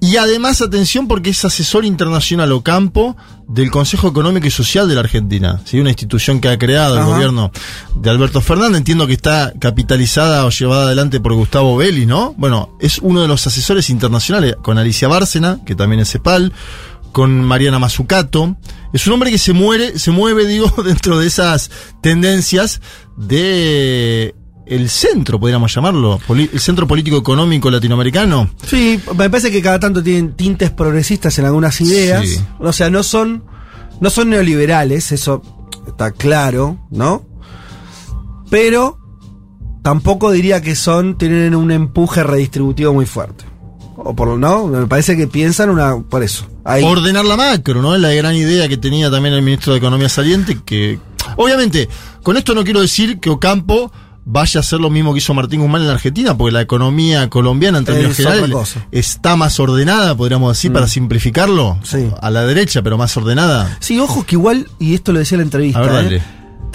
[0.00, 3.16] Y además, atención, porque es asesor internacional o campo
[3.48, 5.60] del Consejo Económico y Social de la Argentina.
[5.64, 5.80] ¿sí?
[5.80, 7.10] Una institución que ha creado el Ajá.
[7.10, 7.50] gobierno
[7.94, 8.78] de Alberto Fernández.
[8.78, 12.34] Entiendo que está capitalizada o llevada adelante por Gustavo Belli, ¿no?
[12.36, 16.52] Bueno, es uno de los asesores internacionales con Alicia Bárcena, que también es CEPAL,
[17.12, 18.56] con Mariana Mazzucato.
[18.92, 21.70] Es un hombre que se muere, se mueve, digo, dentro de esas
[22.02, 22.82] tendencias
[23.16, 24.34] de
[24.66, 28.50] el centro, podríamos llamarlo, el centro político económico latinoamericano.
[28.66, 32.28] Sí, me parece que cada tanto tienen tintes progresistas en algunas ideas.
[32.28, 32.40] Sí.
[32.58, 33.44] O sea, no son,
[34.00, 35.42] no son neoliberales, eso
[35.86, 37.24] está claro, ¿no?
[38.50, 38.98] Pero
[39.82, 43.44] tampoco diría que son, tienen un empuje redistributivo muy fuerte.
[43.96, 46.46] O por no, me parece que piensan una, por eso.
[46.64, 46.82] Ahí.
[46.82, 47.94] Ordenar la macro, ¿no?
[47.94, 50.98] Es la gran idea que tenía también el ministro de Economía saliente, que
[51.36, 51.88] obviamente,
[52.22, 53.92] con esto no quiero decir que Ocampo
[54.28, 57.30] vaya a hacer lo mismo que hizo Martín Guzmán en la Argentina, porque la economía
[57.30, 62.10] colombiana en términos Es generales está más ordenada, podríamos decir, para simplificarlo, Sí.
[62.20, 63.78] a la derecha, pero más ordenada.
[63.80, 66.22] Sí, ojo que igual, y esto lo decía en la entrevista, A ver, ¿eh?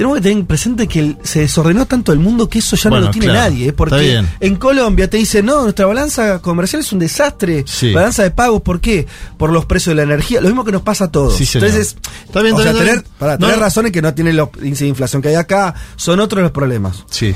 [0.01, 3.01] Tenemos que tener presente que el- se desordenó tanto el mundo que eso ya Bueno,
[3.05, 3.39] no lo tiene claro.
[3.51, 3.67] nadie.
[3.67, 3.73] ¿eh?
[3.73, 7.63] Porque en Colombia te dicen, no, nuestra balanza comercial es un desastre.
[7.67, 7.93] Sí.
[7.93, 9.05] Balanza de pagos, ¿por qué?
[9.37, 10.41] Por los precios de la energía.
[10.41, 11.35] Lo mismo que nos pasa a todos.
[11.37, 11.47] Sí.
[11.53, 13.13] Entonces, Está bien, o está sea, bien, está tener, bien.
[13.19, 13.61] para tener no.
[13.61, 17.03] razones que no tienen los índices de inflación que hay acá, son otros los problemas.
[17.09, 17.35] Sí.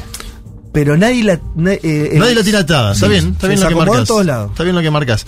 [0.73, 1.39] Pero nadie la.
[1.55, 3.99] na- eh, el- Nadie la tiene atada, está Sí, bien, está bien lo que marcas.
[3.99, 4.51] en todos lados.
[4.51, 5.25] Está bien lo que marcas.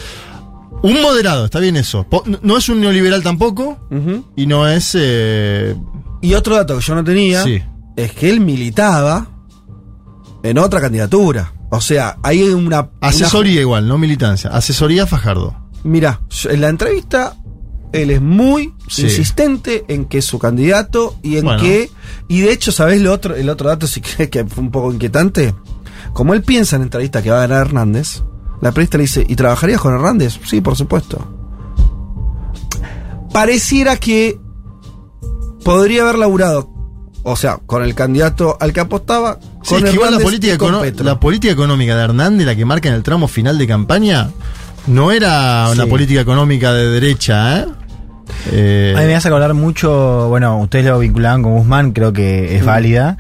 [0.84, 2.06] Un moderado, está bien eso.
[2.42, 3.78] No- es un neoliberal tampoco,
[4.36, 4.92] y no es.
[4.96, 5.76] eh,
[6.22, 7.62] Y otro dato que yo no tenía Sí.
[7.96, 9.28] es que él militaba
[10.44, 11.54] en otra candidatura.
[11.70, 12.80] O sea, hay una.
[12.82, 14.50] una- asesoría igual, no militancia.
[14.52, 15.56] Asesoría Fajardo.
[15.84, 17.36] Mira, yo- en la entrevista
[17.94, 19.04] él es muy Sí.
[19.04, 21.62] insistente en que es su candidato y en Bueno.
[21.62, 21.90] que
[22.28, 24.92] y de hecho, ¿sabés lo otro el otro dato si crees que fue un poco
[24.94, 25.54] inquietante?
[26.14, 28.24] Como él piensa en la entrevista que va a ganar Hernández,
[28.62, 31.34] la periodista le dice, "¿Y trabajarías con Hernández?" Sí, por supuesto.
[33.34, 34.40] Pareciera que
[35.68, 36.70] podría haber laburado
[37.24, 40.58] o sea, con el candidato al que apostaba, Sí, con es que igual la política,
[40.58, 41.18] con la
[41.52, 44.30] económica de Hernández, la que marca en el tramo final de campaña,
[44.88, 45.90] no era una Sí.
[45.90, 47.66] política económica de derecha, ¿eh?
[48.52, 52.56] Eh, A mí me hace acordar mucho, bueno, ustedes lo vinculaban con Guzmán, creo que
[52.56, 53.18] es válida,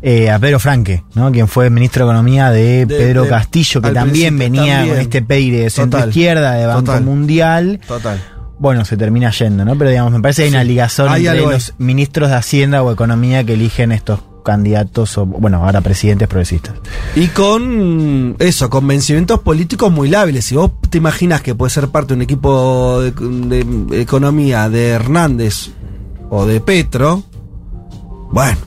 [0.00, 1.30] eh, a Pedro Franque, ¿no?
[1.30, 4.88] Quien fue ministro de Economía de, De- Pedro de- Castillo, que también venía también.
[4.94, 7.04] con este peire de centro izquierda, de Banco Total.
[7.04, 7.80] Mundial.
[7.86, 8.22] Total.
[8.60, 9.76] Bueno, se termina yendo, ¿no?
[9.76, 12.82] Pero digamos, me parece que hay una ligazón Hay entre algo los ministros de Hacienda
[12.82, 16.74] o Economía que eligen estos candidatos, o, bueno, ahora presidentes progresistas.
[17.16, 20.44] Y con eso, convencimientos políticos muy lábiles.
[20.44, 23.12] Si vos te imaginas que puede ser parte de un equipo de,
[23.64, 25.70] de economía de Hernández
[26.28, 27.22] o de Petro,
[28.30, 28.58] bueno,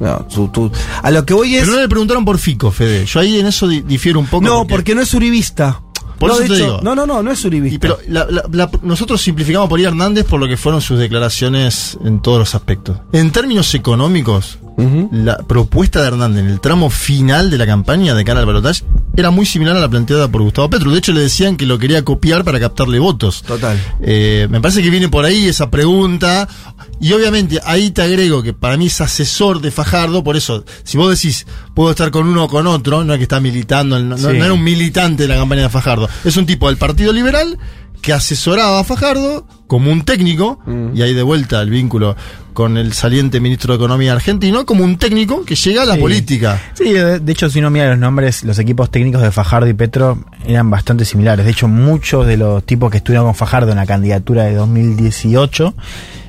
[0.00, 0.70] no, tú- tú-
[1.02, 1.62] a lo que voy es.
[1.64, 3.04] pero no le preguntaron por Fico, Fede.
[3.06, 4.44] Yo ahí en eso di- difiero un poco.
[4.44, 5.80] no, porque no es uribista.
[6.18, 6.80] Por No, eso te hecho, digo.
[6.82, 7.74] No, no, no, no es uribista.
[7.76, 10.80] Y pero la- la- la- nosotros simplificamos por ahí a Hernández por lo que fueron
[10.80, 12.96] sus declaraciones en todos los aspectos.
[13.12, 14.58] En términos económicos,
[15.10, 18.84] La propuesta de Hernández en el tramo final de la campaña de cara al balotaje
[19.16, 20.92] era muy similar a la planteada por Gustavo Petro.
[20.92, 23.42] De hecho, le decían que lo quería copiar para captarle votos.
[23.42, 23.76] Total.
[24.00, 26.48] Eh, me parece que viene por ahí esa pregunta.
[27.00, 30.22] Y obviamente ahí te agrego que para mí es asesor de Fajardo.
[30.22, 33.24] Por eso, si vos decís, puedo estar con uno o con otro, no es que
[33.24, 34.36] está militando, no, no- Sí.
[34.38, 36.08] no era un militante de la campaña de Fajardo.
[36.24, 37.58] Es un tipo del Partido Liberal
[38.00, 40.96] que asesoraba a Fajardo como un técnico, Mm.
[40.96, 42.16] y ahí de vuelta el vínculo
[42.52, 46.00] con el saliente ministro de Economía argentino, como un técnico que llega a la Sí.
[46.00, 46.60] política.
[46.74, 49.74] Sí, de, de hecho, si uno mira los nombres, los equipos técnicos de Fajardo y
[49.74, 51.44] Petro eran bastante similares.
[51.44, 55.74] De hecho, muchos de los tipos que estuvieron con Fajardo en la candidatura de 2018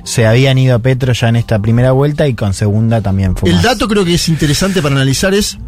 [0.04, 3.48] se habían ido a Petro ya en esta primera vuelta y con segunda también fue.
[3.50, 3.64] El más.
[3.64, 5.58] dato creo que es interesante para analizar es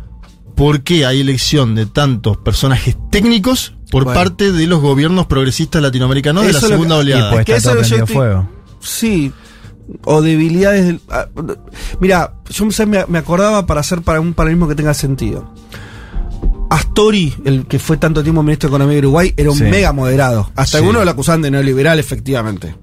[0.55, 4.18] por qué hay elección de tantos personajes técnicos por Bueno.
[4.18, 7.31] parte de los gobiernos progresistas latinoamericanos de la segunda que- Y oleada.
[7.31, 8.48] pues Que está eso todo yo prendido estoy- fuego.
[8.81, 9.33] Sí.
[10.05, 11.00] O debilidades del.
[11.11, 11.26] ah,
[12.00, 15.52] mira, yo me, me acordaba para hacer para un paralelismo que tenga sentido.
[16.70, 19.64] Astori, el que fue tanto tiempo ministro de Economía de Uruguay, era un Sí.
[19.64, 20.50] mega moderado.
[20.57, 20.76] Hasta Sí.
[20.78, 22.74] algunos lo acusaban de neoliberal, efectivamente.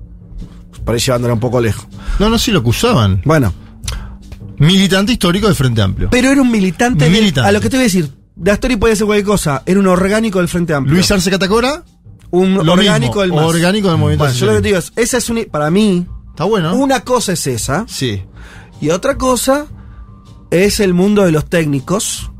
[0.85, 1.87] Por ahí llevándolo un poco lejos.
[2.19, 3.21] No, no, sí lo acusaban.
[3.25, 3.51] Bueno,
[4.59, 6.09] Militante histórico de Frente Amplio.
[6.11, 7.09] pero era un militante.
[7.09, 7.47] Militante.
[7.47, 8.11] a lo que te voy a decir, de
[8.47, 9.63] Astori podía ser cualquier cosa.
[9.65, 10.95] Era un orgánico del Frente Amplio.
[10.95, 11.83] Luis Arce Catacora,
[12.31, 13.45] un lo orgánico mismo, del MAS.
[13.45, 16.05] orgánico del movimiento Bueno, yo lo que te digo es, esa es una, para mí,
[16.29, 16.75] Está bueno.
[16.75, 17.85] una cosa es esa.
[17.87, 18.21] Sí.
[18.81, 19.65] Y otra cosa
[20.51, 22.31] es el mundo de los técnicos,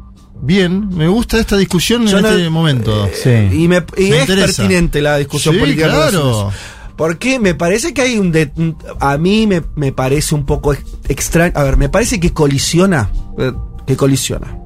[0.42, 3.10] Bien, me gusta esta discusión Yo en no- este momento.
[3.14, 3.30] Sí.
[3.52, 4.46] Y, me, y Me es interesa.
[4.64, 5.90] pertinente la discusión Sí, política.
[5.90, 6.50] claro.
[6.96, 8.32] Porque me parece que hay un...
[8.32, 11.52] de- un- a mí me, me parece un poco ex- extraño.
[11.58, 13.10] A ver, me parece que colisiona.
[13.38, 13.52] eh,
[13.86, 14.59] Que colisiona.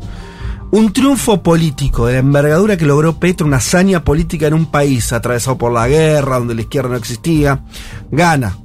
[0.74, 5.14] Un triunfo político de la envergadura que logró Petro, una hazaña política en un país
[5.14, 7.64] atravesado por la guerra, donde la izquierda no existía,
[8.10, 8.58] gana.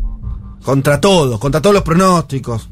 [0.64, 2.70] Contra todo, contra todos los pronósticos.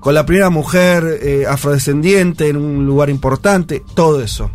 [0.00, 4.50] Con la primera mujer eh, afrodescendiente en un lugar importante, todo eso.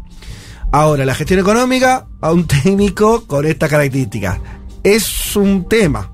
[0.72, 4.42] Ahora, la gestión económica a un técnico con esta característica.
[4.84, 6.14] Es un tema.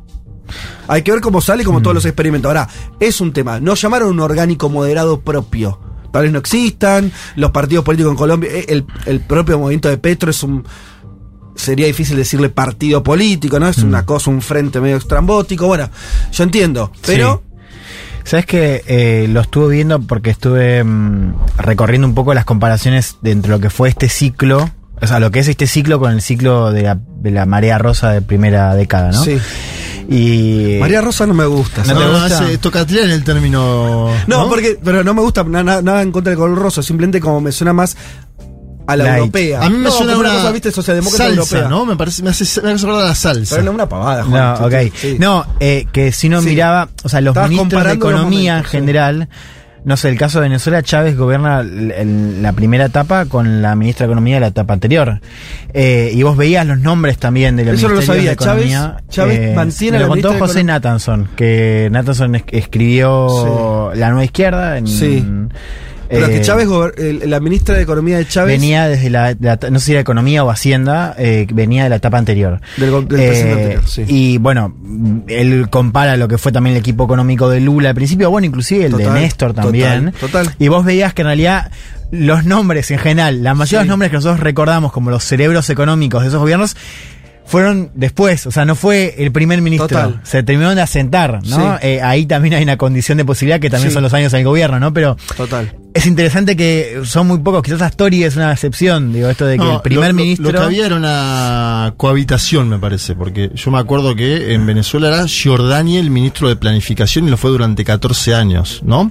[0.90, 2.50] Hay que ver cómo sale, como todos los experimentos.
[2.50, 2.68] Ahora,
[3.00, 3.62] es un tema.
[3.62, 5.89] No llamaron un orgánico moderado propio.
[6.12, 7.12] Tal vez no existan.
[7.36, 8.50] Los partidos políticos en Colombia.
[8.52, 10.64] eh, El, el propio movimiento de Petro es un.
[11.56, 13.68] Sería difícil decirle partido político, ¿no?
[13.68, 15.68] Es una cosa, un frente medio extrambótico.
[15.68, 15.90] Bueno,
[16.32, 16.92] yo entiendo.
[17.06, 17.44] Pero.
[18.24, 23.32] Sabes que eh, lo estuve viendo porque estuve mm, recorriendo un poco las comparaciones de
[23.32, 24.70] entre lo que fue este ciclo,
[25.02, 27.80] o sea, lo que es este ciclo con el ciclo de la, de la marea
[27.80, 29.24] rosa de primera década, ¿no?
[29.24, 29.40] Sí.
[30.12, 31.84] Y María Rosa no me gusta.
[31.86, 32.26] ¿No No, gusta?
[32.44, 34.10] hace tocatlear en el término.
[34.28, 37.20] No, porque, pero no me gusta na- na- nada en contra del color rosa, simplemente
[37.20, 37.96] como me suena más
[38.88, 39.18] a la Light.
[39.20, 39.62] europea.
[39.64, 41.70] A mí me No, suena una, cosa, viste, socialdemócrata salsa, europea.
[41.70, 41.86] ¿no?
[41.86, 43.56] Me parece, me hace, me hace acordar a la salsa.
[43.58, 44.54] Pero no una pavada, Juan.
[44.60, 44.74] No, ok.
[45.00, 45.18] Sí.
[45.20, 46.48] No, eh, que si no Sí.
[46.48, 49.30] miraba, o sea, los Estabas ministros de Economía momentos, en general,
[49.86, 54.12] no sé, el caso de Venezuela, Chávez gobierna la primera etapa con la ministra de
[54.12, 55.22] Economía de la etapa anterior.
[55.74, 58.32] Eh, y vos veías los nombres también de los Eso lo sabía.
[58.32, 58.98] de Chávez- Economía.
[59.10, 63.92] Chávez mantiene me a la lo contó de José Econom- Nathanson, que Nathanson es- escribió
[63.96, 64.88] La Nueva Izquierda en...
[64.88, 65.26] Sí.
[66.10, 66.68] Pero eh, que Chávez,
[67.26, 68.60] la ministra de Economía de Chávez.
[68.60, 69.36] Venía desde la,
[69.70, 72.60] no sé si era Economía o Hacienda, eh, venía de la etapa anterior.
[72.78, 74.04] Del del Eh, presidente anterior, sí.
[74.08, 74.76] Y bueno,
[75.28, 78.86] él compara lo que fue también el equipo económico de Lula al principio, bueno, inclusive
[78.86, 80.12] el Total, de Néstor también.
[80.12, 80.56] total, total.
[80.60, 81.72] Y vos veías que en realidad
[82.12, 85.70] los nombres en general, la mayoría de los nombres que nosotros recordamos como los cerebros
[85.70, 86.76] económicos de esos gobiernos,
[87.50, 89.88] fueron después, o sea, no fue el primer ministro.
[89.88, 90.22] Total.
[90.24, 91.78] Se terminó de asentar, ¿no?
[91.80, 91.88] Sí.
[91.88, 93.94] Eh, ahí también hay una condición de posibilidad que también Sí.
[93.96, 94.94] son los años del gobierno, ¿no?
[94.94, 95.76] Pero Total.
[95.94, 99.64] es interesante que son muy pocos, quizás Astori es una excepción, digo, esto de que
[99.64, 100.52] No, el primer lo- lo- ministro...
[100.52, 105.08] Lo, que había era una cohabitación, me parece, porque yo me acuerdo que en Venezuela
[105.08, 109.10] era Giordani el ministro de Planificación y lo fue durante 14 años, ¿no?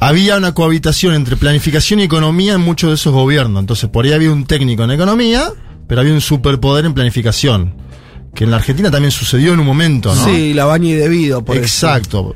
[0.00, 3.60] Había una cohabitación entre planificación y economía en muchos de esos gobiernos.
[3.60, 5.44] Entonces, por ahí había un técnico en economía,
[5.86, 7.74] pero había un superpoder en planificación.
[8.34, 10.24] Que en la Argentina también sucedió en un momento, ¿no?
[10.24, 11.64] Sí, la baña y debido, por eso.
[11.64, 12.34] Exacto.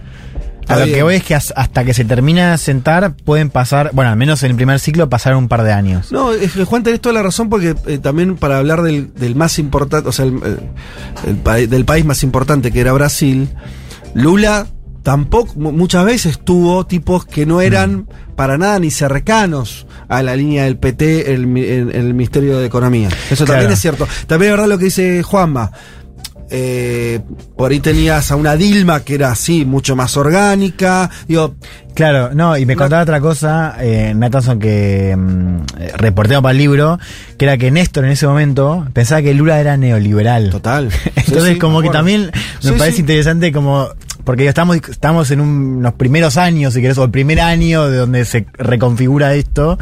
[0.69, 3.49] A Está lo que voy es que as- hasta que se termina de sentar pueden
[3.49, 6.13] pasar, bueno, al menos en el primer ciclo pasaron un par de años.
[6.13, 9.35] No, es que Juan tenés toda la razón porque eh, también para hablar del, del
[9.35, 10.61] más importante, o sea, el, el-
[11.27, 13.49] el pa- del país más importante que era Brasil,
[14.15, 14.67] Lula
[15.09, 20.37] tampoco, mu- muchas veces tuvo tipos que no eran para nada ni cercanos a la
[20.37, 21.57] línea del PT el, en-
[21.89, 23.09] en el Ministerio de Economía.
[23.31, 24.07] Eso también es cierto.
[24.27, 25.73] También es verdad lo que dice Juanma.
[26.51, 27.21] Eh,
[27.57, 31.09] por ahí tenías a una Dilma que era así, mucho más orgánica.
[31.27, 31.55] Digo,
[31.95, 34.15] Claro, no, y me contaba otra cosa, eh,
[34.61, 35.57] que mm,
[35.97, 36.99] reporteo para el libro,
[37.37, 40.51] que era que Néstor en ese momento pensaba que Lula era neoliberal.
[40.51, 40.91] total.
[41.17, 42.31] Entonces, Sí, sí, como que también
[42.63, 43.89] me Sí, parece interesante como,
[44.29, 47.97] porque estamos, estamos en un- unos primeros años, si querés, o el primer año de
[47.97, 49.79] donde se reconfigura esto,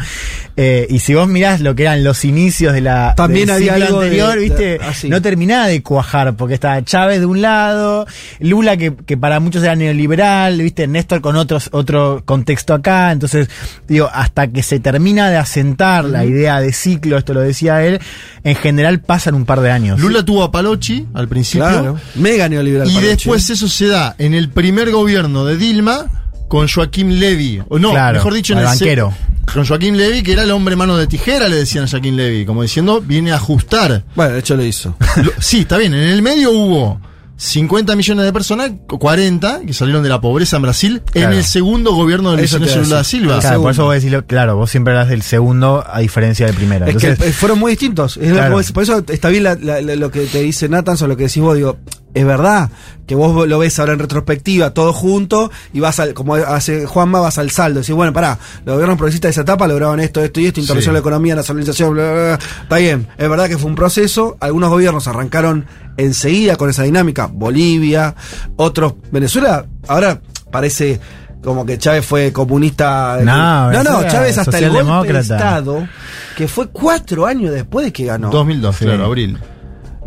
[0.57, 3.75] eh, y si vos mirás lo que eran los inicios de la También del había
[3.75, 8.07] algo de- anterior, de- viste, no terminaba de cuajar, porque estaba Chávez de un lado,
[8.39, 13.49] Lula que, que para muchos era neoliberal, viste, Néstor con otros, otro contexto acá, entonces,
[13.89, 17.99] digo, hasta que se termina de asentar la idea de ciclo, esto lo decía él,
[18.45, 19.99] en general pasan un par de años.
[19.99, 21.67] Lula tuvo a Palochi al principio.
[21.67, 21.97] Claro.
[22.15, 22.87] Mega neoliberal.
[22.89, 23.09] Y Palochi.
[23.11, 26.07] después eso se da en el primer gobierno de Dilma
[26.49, 27.63] con Joaquín Levy.
[27.69, 29.13] O no, Claro, mejor dicho, en el banquero.
[29.53, 32.45] Con Joaquín Levy, que era el hombre mano de tijera, le decían a Joaquín Levy,
[32.47, 34.05] como diciendo, viene a ajustar.
[34.15, 34.95] Bueno, de hecho lo hizo.
[35.23, 37.01] Lo- sí, está bien, en el medio hubo
[37.39, 41.33] 50 millones de personas, 40, que salieron de la pobreza en Brasil, Claro.
[41.33, 43.05] en el segundo gobierno de Luis Lula da.
[43.05, 43.39] Silva.
[43.41, 46.55] Claro, por eso voy a decirlo, claro, vos siempre hablas del segundo a diferencia del
[46.55, 46.87] primero.
[46.87, 48.17] Es Entonces, que eh, fueron muy distintos.
[48.17, 48.55] Es Claro.
[48.55, 51.17] vos- por eso está bien la- la- la- lo que te dice Nathan o lo
[51.17, 51.55] que decís vos.
[51.57, 51.77] Digo,
[52.15, 52.71] es verdad
[53.07, 57.21] que vos lo ves ahora en retrospectiva, todo junto, y vas al, como hace Juanma,
[57.21, 57.81] vas al saldo.
[57.81, 60.93] Decís, bueno, pará, los gobiernos progresistas de esa etapa lograron esto, esto y esto, intervención
[60.93, 60.95] Sí.
[60.95, 62.39] la economía, nacionalización, bla, bla, bla.
[62.63, 64.39] Está bien, es verdad que fue un proceso.
[64.41, 65.67] Algunos gobiernos arrancaron
[65.97, 67.27] enseguida con esa dinámica.
[67.33, 68.15] Bolivia,
[68.57, 71.01] otros, Venezuela, ahora parece.
[71.43, 73.19] Como que Chávez fue comunista.
[73.23, 75.21] No, no, Chávez hasta el golpe de.
[75.21, 75.89] Estado,
[76.37, 78.31] que fue cuatro años después de que ganó.
[78.31, 78.85] 2002, Sí.
[78.85, 79.39] claro, abril.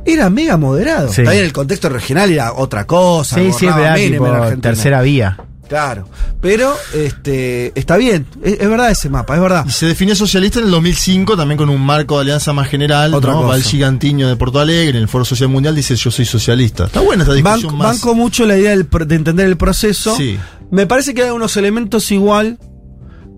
[0.06, 1.08] Era mega moderado.
[1.13, 1.23] Sí.
[1.23, 3.36] También el contexto regional era otra cosa.
[3.36, 5.38] sí, sí, es gobernaba verdad, Menem tipo, tercera vía.
[5.69, 6.10] Claro.
[6.41, 8.25] Pero este está bien.
[8.43, 9.65] Es, es verdad ese mapa, es verdad.
[9.67, 13.13] Y se definió socialista en el 2005 también con un marco de alianza más general.
[13.13, 13.38] Otra ¿no?
[13.38, 13.49] cosa.
[13.49, 16.86] Va el gigantiño de Porto Alegre, en el Foro Social Mundial dice yo soy socialista.
[16.86, 18.01] Está buena esta discusión Ban- más.
[18.01, 20.15] Banco mucho la idea del de entender el proceso.
[20.17, 20.38] Sí.
[20.71, 22.58] Me parece que hay unos elementos igual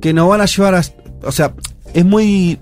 [0.01, 0.83] que nos van a llevar a.
[1.23, 1.53] O sea,
[1.93, 2.59] es muy.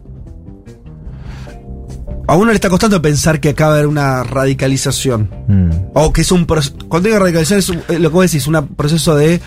[2.29, 5.29] A uno le está costando pensar que acaba de haber una radicalización.
[5.47, 5.69] Mm.
[5.95, 6.75] O que es un proceso.
[6.87, 9.41] Cuando digo radicalización, es un- eh, lo que vos decís, un proceso de,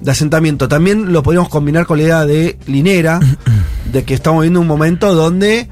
[0.00, 0.66] de asentamiento.
[0.66, 3.20] También lo podríamos combinar con la idea de Linera,
[3.92, 5.68] de que estamos viviendo un momento donde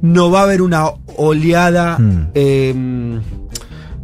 [0.00, 0.84] no va a haber una
[1.16, 1.98] oleada.
[1.98, 2.28] Mm.
[2.34, 3.20] eh,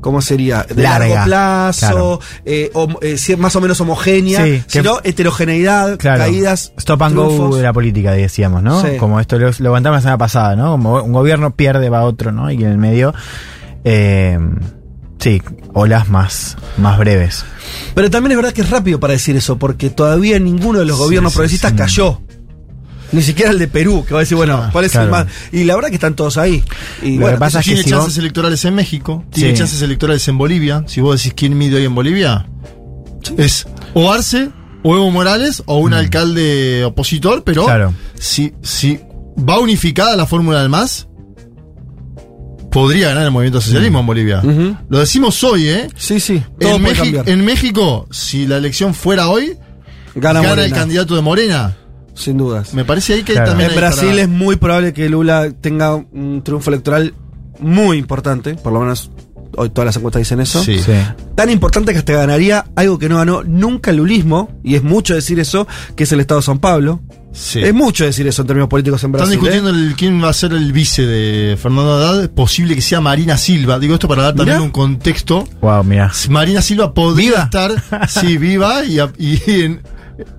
[0.03, 0.65] ¿Cómo sería?
[0.69, 2.21] De Larga, largo plazo, claro.
[2.45, 6.19] eh, eh, más o menos homogénea, Sí, que- sino heterogeneidad, Claro.
[6.19, 6.75] caídas.
[6.77, 8.83] Stop and go de la política, decíamos, ¿no?
[8.83, 8.99] Sí.
[8.99, 10.73] Como esto lo, lo contamos la semana pasada, ¿no?
[10.73, 12.51] Como un gobierno pierde, va otro, ¿no?
[12.51, 13.15] Y en el medio.
[13.85, 14.39] eh,
[15.19, 15.41] sí,
[15.73, 17.45] olas más, más breves.
[17.95, 20.99] Pero también es verdad que es rápido para decir eso, porque todavía ninguno de los
[20.99, 21.77] gobiernos sí, progresistas sí.
[21.77, 22.21] cayó.
[23.13, 25.27] Ni siquiera el de Perú, que va a decir, bueno, ¿cuál es el más?
[25.53, 26.65] Y la verdad que están todos ahí.
[27.03, 29.51] Y Lo bueno, que pasa es que tiene si chances vos- electorales en México, tiene
[29.53, 29.59] Sí.
[29.59, 30.85] chances electorales en Bolivia.
[30.87, 32.47] Si vos decís quién mide hoy en Bolivia,
[33.37, 34.49] es o Arce,
[34.83, 37.67] o Evo Morales, o un alcalde opositor, pero Mm.
[37.67, 37.95] Claro.
[38.19, 38.99] si, si
[39.39, 41.07] va unificada la fórmula del MAS,
[42.71, 44.43] podría ganar el movimiento socialismo en Bolivia.
[44.89, 45.89] Lo decimos hoy, ¿eh?
[45.97, 47.29] sí, sí, todo En, puede México- cambiar.
[47.29, 49.57] en México, si la elección fuera hoy,
[50.15, 51.77] Gana, gana, el candidato de Morena.
[52.15, 52.75] Sin dudas.
[52.75, 53.51] Me parece ahí que Claro.
[53.51, 57.15] también En Brasil para- es muy probable que Lula tenga un triunfo electoral
[57.61, 59.11] muy importante, por lo menos
[59.57, 60.63] hoy todas las encuestas dicen eso.
[60.65, 60.79] Sí.
[60.79, 60.93] Sí.
[61.35, 65.15] Tan importante que hasta ganaría algo que no ganó nunca el lulismo, y es mucho
[65.15, 67.01] decir eso, que es el Estado de San Pablo.
[67.35, 67.61] Sí.
[67.63, 69.41] Es mucho decir eso en términos políticos en Están Brasil.
[69.41, 69.73] discutiendo ¿eh?
[69.89, 72.23] el- quién va a ser el vice de Fernando Haddad.
[72.25, 73.79] Es posible que sea Marina Silva.
[73.79, 74.65] Digo esto para dar también Mirá.
[74.67, 75.49] un contexto.
[75.63, 76.13] Wow, mira.
[76.29, 77.43] Marina Silva podría ¿Viva?
[77.45, 79.81] estar, sí, viva y, y en-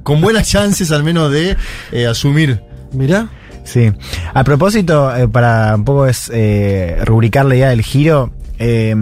[0.04, 1.56] con buenas chances al menos de
[1.92, 2.62] eh, asumir.
[2.92, 3.28] Mirá.
[3.64, 3.92] Sí.
[4.34, 8.94] A propósito, eh, para un poco es eh, rubricar la idea del giro, eh,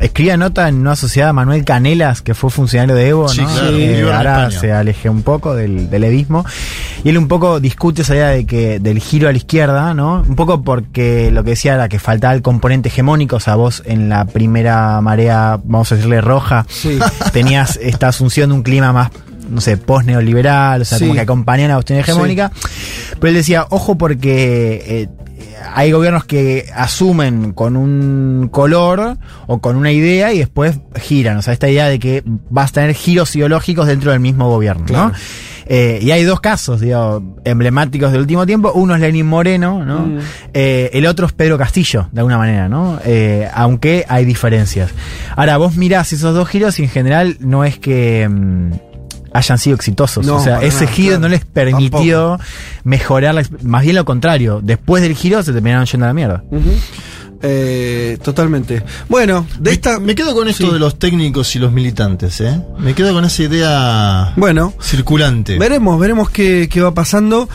[0.00, 3.46] escribía nota en una sociedad Manuel Canelas, que fue funcionario de Evo, Sí, ¿no?
[3.48, 6.44] claro, Eh, ahora se alejé un poco del, del evismo.
[7.04, 10.22] Y él un poco discute esa idea de que del giro a la izquierda, ¿no?
[10.28, 13.82] Un poco porque lo que decía era que faltaba el componente hegemónico, o sea, vos
[13.86, 16.98] en la primera marea, vamos a decirle roja, Sí.
[17.32, 19.10] tenías esta asunción de un clima más,
[19.52, 21.04] no sé, post-neoliberal, o sea, Sí.
[21.04, 22.50] como que acompañan a la cuestión hegemónica.
[23.20, 25.08] Pero él decía, ojo porque eh,
[25.74, 31.36] hay gobiernos que asumen con un color o con una idea y después giran.
[31.36, 34.84] O sea, esta idea de que vas a tener giros ideológicos dentro del mismo gobierno,
[34.86, 35.08] Claro.
[35.08, 35.14] ¿no?
[35.66, 38.72] Eh, y hay dos casos, digo, emblemáticos del último tiempo.
[38.74, 40.00] Uno es Lenín Moreno, ¿no?
[40.00, 40.18] Mm.
[40.52, 42.98] Eh, el otro es Pedro Castillo, de alguna manera, ¿no?
[43.04, 44.90] Eh, aunque hay diferencias.
[45.36, 48.70] Ahora, vos mirás esos dos giros y en general no es que mm,
[49.34, 50.26] hayan sido exitosos.
[50.26, 51.20] No, o sea, ese nada, giro claro.
[51.22, 52.38] no les permitió
[52.84, 54.60] mejorar, la más bien lo contrario.
[54.62, 56.44] Después del giro se terminaron yendo a la mierda.
[57.44, 58.84] Eh, totalmente.
[59.08, 59.98] Bueno, de esta.
[59.98, 60.72] Me quedo con esto Sí.
[60.72, 62.60] de los técnicos y los militantes, ¿eh?
[62.78, 65.58] Me quedo con esa idea Bueno, circulante.
[65.58, 67.48] veremos, veremos qué, qué va pasando.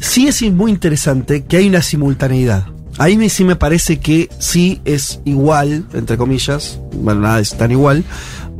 [0.00, 2.66] Sí es muy interesante que hay una simultaneidad.
[2.98, 7.70] Ahí me, sí me parece que sí es igual, entre comillas, bueno, nada es tan
[7.70, 8.04] igual,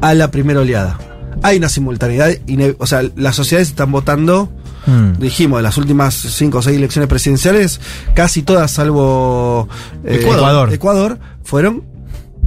[0.00, 0.98] a la primera oleada.
[1.42, 2.30] Hay una simultaneidad,
[2.78, 4.50] o sea, las sociedades están votando,
[4.86, 5.18] Mm.
[5.18, 7.80] dijimos, en las últimas cinco o seis elecciones presidenciales,
[8.14, 9.68] casi todas, salvo
[10.04, 10.72] eh, Ecuador.
[10.72, 11.82] Ecuador, fueron,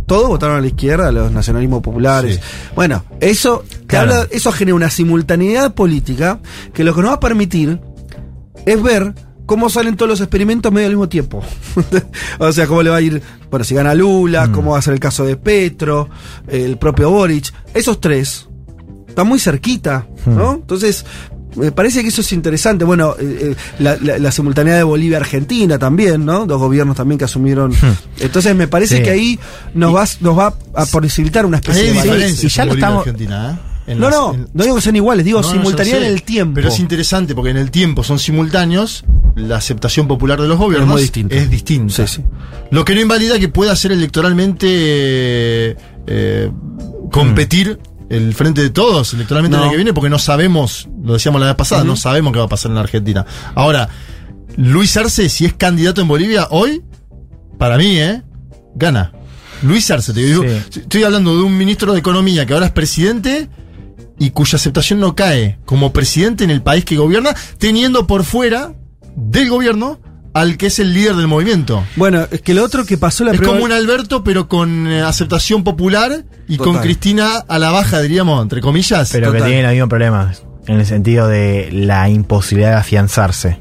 [0.06, 2.36] todos votaron a la izquierda, a los nacionalismos populares.
[2.38, 2.42] Sí.
[2.76, 4.14] Bueno, eso, Claro.
[4.14, 6.40] habla- eso genera una simultaneidad política
[6.74, 7.80] que lo que nos va a permitir
[8.66, 9.14] es ver
[9.46, 11.42] cómo salen todos los experimentos medio al mismo tiempo.
[12.40, 14.52] o sea, cómo le va a ir, bueno, si gana Lula, Mm.
[14.54, 16.10] cómo va a ser el caso de Petro,
[16.48, 17.52] el propio Boric.
[17.74, 18.48] Esos tres
[19.20, 20.54] están muy cerquita, ¿no?
[20.54, 21.06] Entonces,
[21.56, 22.86] me parece que eso es interesante.
[22.86, 26.46] Bueno, eh, eh, la, la- la simultaneidad de Bolivia-Argentina también, ¿no?
[26.46, 27.74] Dos gobiernos también que asumieron.
[28.20, 29.04] Entonces, me parece Sí.
[29.04, 29.40] que ahí
[29.74, 32.08] nos va, nos va a posibilitar una especie de balance.
[32.10, 33.92] diferencias y ya lo estamos- Argentina, ¿eh?
[33.92, 36.10] En No, las- no, en- no digo que sean iguales, digo No, no, simultaneidad en
[36.14, 36.54] el tiempo.
[36.56, 39.04] Pero es interesante porque en el tiempo son simultáneos,
[39.36, 41.34] la aceptación popular de los gobiernos muy distinta.
[41.36, 41.94] es distinta.
[42.08, 42.24] Sí, sí.
[42.70, 44.68] Lo que no invalida que pueda ser electoralmente
[46.12, 46.52] eh,
[47.12, 47.80] competir
[48.10, 51.48] el frente de todos electoralmente el año que viene, porque no sabemos, lo decíamos la
[51.48, 53.26] vez pasada, no sabemos qué va a pasar en la Argentina.
[53.56, 53.88] Ahora,
[54.58, 56.82] Luis Arce, si es candidato en Bolivia hoy,
[57.58, 58.24] para mí, ¿eh?
[58.76, 59.12] Gana.
[59.62, 60.80] Luis Arce, te digo, Sí.
[60.82, 63.50] estoy hablando de un ministro de Economía que ahora es presidente
[64.18, 68.74] y cuya aceptación no cae como presidente en el país que gobierna, teniendo por fuera
[69.16, 70.00] del gobierno
[70.40, 71.84] al que es el líder del movimiento.
[71.96, 74.88] Bueno, es que lo otro que pasó la Es primera- como un Alberto, pero con
[74.88, 76.78] eh, aceptación popular y con.
[76.80, 79.10] Cristina a la baja, diríamos, entre comillas.
[79.12, 79.50] Pero que Total.
[79.52, 80.44] tiene los mismos problemas.
[80.68, 83.60] En el sentido de la imposibilidad de afianzarse.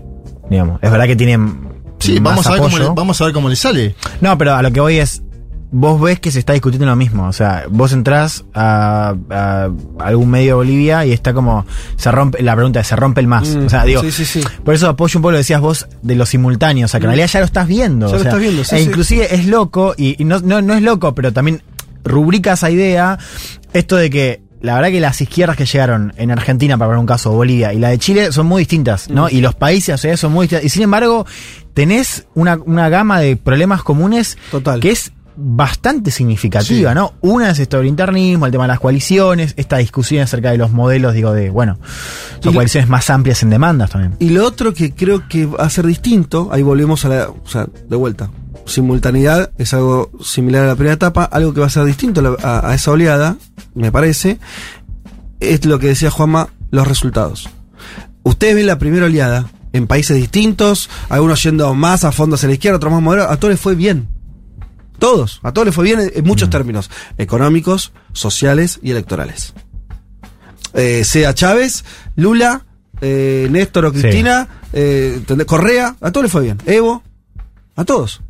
[0.51, 0.79] Digamos.
[0.83, 1.69] Es verdad que tienen.
[1.99, 3.95] sí, más vamos a, ver cómo le, vamos a ver cómo le sale.
[4.21, 5.23] No, pero a lo que voy es.
[5.71, 7.29] Vos ves que se está discutiendo lo mismo.
[7.29, 11.67] O sea, vos entrás a, a algún medio de Bolivia y está como.
[11.97, 12.43] Se rompe.
[12.43, 13.49] La pregunta es: ¿se rompe el más?
[13.55, 14.01] Mm, o sea, digo.
[14.01, 14.43] sí, sí, sí.
[14.65, 16.87] Por eso apoyo un poco lo decías vos de lo simultáneo.
[16.87, 18.07] O sea, que en realidad ya lo estás viendo.
[18.07, 20.63] Ya o lo sea, estás viendo, sí, E inclusive es loco, y, y no, no,
[20.63, 21.63] no es loco, pero también
[22.03, 23.19] rubrica esa idea.
[23.73, 24.49] Esto de que.
[24.61, 27.79] La verdad que las izquierdas que llegaron en Argentina, para poner un caso, Bolivia y
[27.79, 29.29] la de Chile son muy distintas, ¿no?
[29.29, 30.65] Y los países, o sea, son muy distintas.
[30.65, 31.27] Y sin embargo,
[31.75, 34.81] tenés una, una gama de problemas comunes Total.
[34.81, 36.95] que es bastante significativa, Sí.
[36.97, 37.15] ¿no?
[37.21, 40.73] Una es esto del internismo, el tema de las coaliciones, esta discusión acerca de los
[40.73, 41.79] modelos, digo, de, bueno,
[42.43, 44.17] son coaliciones más amplias en demandas también.
[44.19, 47.47] Y lo otro que creo que va a ser distinto, ahí volvemos a la, o
[47.49, 48.31] sea, de vuelta.
[48.67, 52.69] Simultaneidad es algo similar a la primera etapa, algo que va a ser distinto a-
[52.71, 53.37] a esa oleada,
[53.75, 54.39] me parece,
[55.41, 57.49] es lo que decía Juanma, los resultados.
[58.25, 62.55] Ustedes ven la primera oleada en países distintos, algunos yendo más a fondo hacia la
[62.55, 64.09] izquierda, otros más moderados, a todos les fue bien.
[64.99, 69.55] Todos, a todos les fue bien en, en muchos términos, económicos, sociales y electorales.
[70.75, 71.85] Eh, sea Chávez,
[72.17, 72.65] Lula,
[73.01, 74.01] eh, Néstor o Sí.
[74.01, 75.23] Cristina, eh.
[75.47, 76.59] Correa, a todos les fue bien.
[76.67, 77.03] Evo,
[77.77, 78.21] a todos.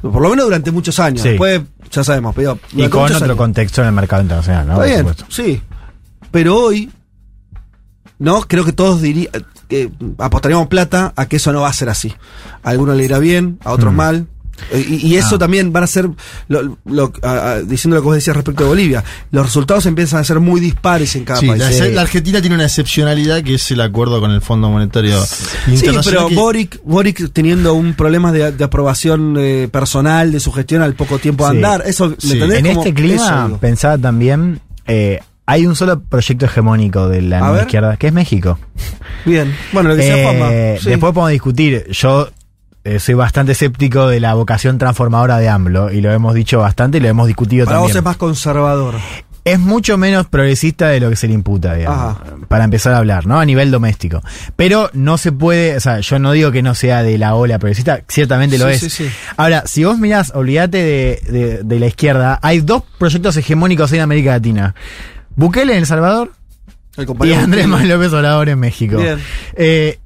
[0.00, 1.22] Por lo menos durante muchos años.
[1.22, 1.30] Sí.
[1.30, 3.36] Después, ya sabemos, pero Y con otro años.
[3.36, 4.82] contexto en el mercado internacional, ¿no?
[4.82, 5.62] Está bien, sí.
[6.30, 6.90] Pero hoy,
[8.18, 9.28] no, creo que todos diría,
[9.68, 12.14] que apostaríamos plata a que eso no va a ser así.
[12.62, 13.96] A algunos le irá bien, a otros Mm.
[13.96, 14.26] mal.
[14.72, 15.38] Y, y eso Ah.
[15.38, 16.08] también van a ser,
[16.48, 20.20] lo, lo- a- a- diciendo lo que vos decías respecto de Bolivia, los resultados empiezan
[20.20, 21.60] a ser muy dispares en cada Sí, país.
[21.60, 21.92] la, Sí.
[21.92, 26.28] la Argentina tiene una excepcionalidad que es el acuerdo con el Fondo Monetario Sí, pero
[26.28, 30.94] que- Boric, Boric teniendo un problema de, de aprobación eh, personal de su gestión al
[30.94, 31.56] poco tiempo de Sí.
[31.56, 32.58] andar, eso, ¿me entendés?
[32.60, 37.60] En Como este clima, eso, pensaba también, eh, hay un solo proyecto hegemónico de la
[37.60, 38.58] izquierda, que es México.
[39.26, 40.48] Bien, bueno, lo que decía Eh, Juanma.
[40.80, 40.88] sí.
[40.90, 41.86] Después podemos discutir.
[41.90, 42.28] Yo
[42.84, 46.98] eh, soy bastante escéptico de la vocación transformadora de AMLO, y lo hemos dicho bastante
[46.98, 47.90] y lo hemos discutido Para también.
[47.92, 48.94] vos es más conservador.
[49.46, 52.24] es mucho menos progresista de lo que se le imputa, digamos, Ajá.
[52.48, 53.38] para empezar a hablar, ¿no?
[53.40, 54.22] A nivel doméstico.
[54.56, 57.58] Pero no se puede, o sea, yo no digo que no sea de la ola
[57.58, 58.80] progresista, ciertamente lo Sí, es.
[58.80, 59.10] sí, sí.
[59.36, 64.00] Ahora, si vos mirás, olvídate de, de- de la izquierda, hay dos proyectos hegemónicos en
[64.00, 64.74] América Latina.
[65.36, 66.32] Bukele en El Salvador
[66.96, 67.66] El y Andrés.
[67.66, 68.96] Manuel López Obrador en México.
[68.98, 69.18] Bien.
[69.56, 69.98] Eh,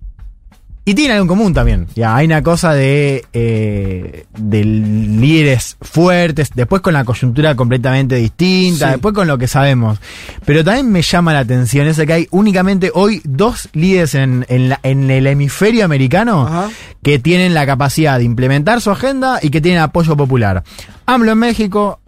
[0.91, 1.87] y tienen algo en común también.
[1.95, 8.87] Ya, hay una cosa de, eh, de líderes fuertes, después con la coyuntura completamente distinta,
[8.87, 8.93] Sí.
[8.93, 9.99] después con lo que sabemos.
[10.45, 14.47] Pero también me llama la atención eso de que hay únicamente hoy dos líderes en,
[14.49, 16.69] en, la- en el hemisferio americano Ajá.
[17.03, 20.63] que tienen la capacidad de implementar su agenda y que tienen apoyo popular.
[21.07, 22.01] AMLO en México,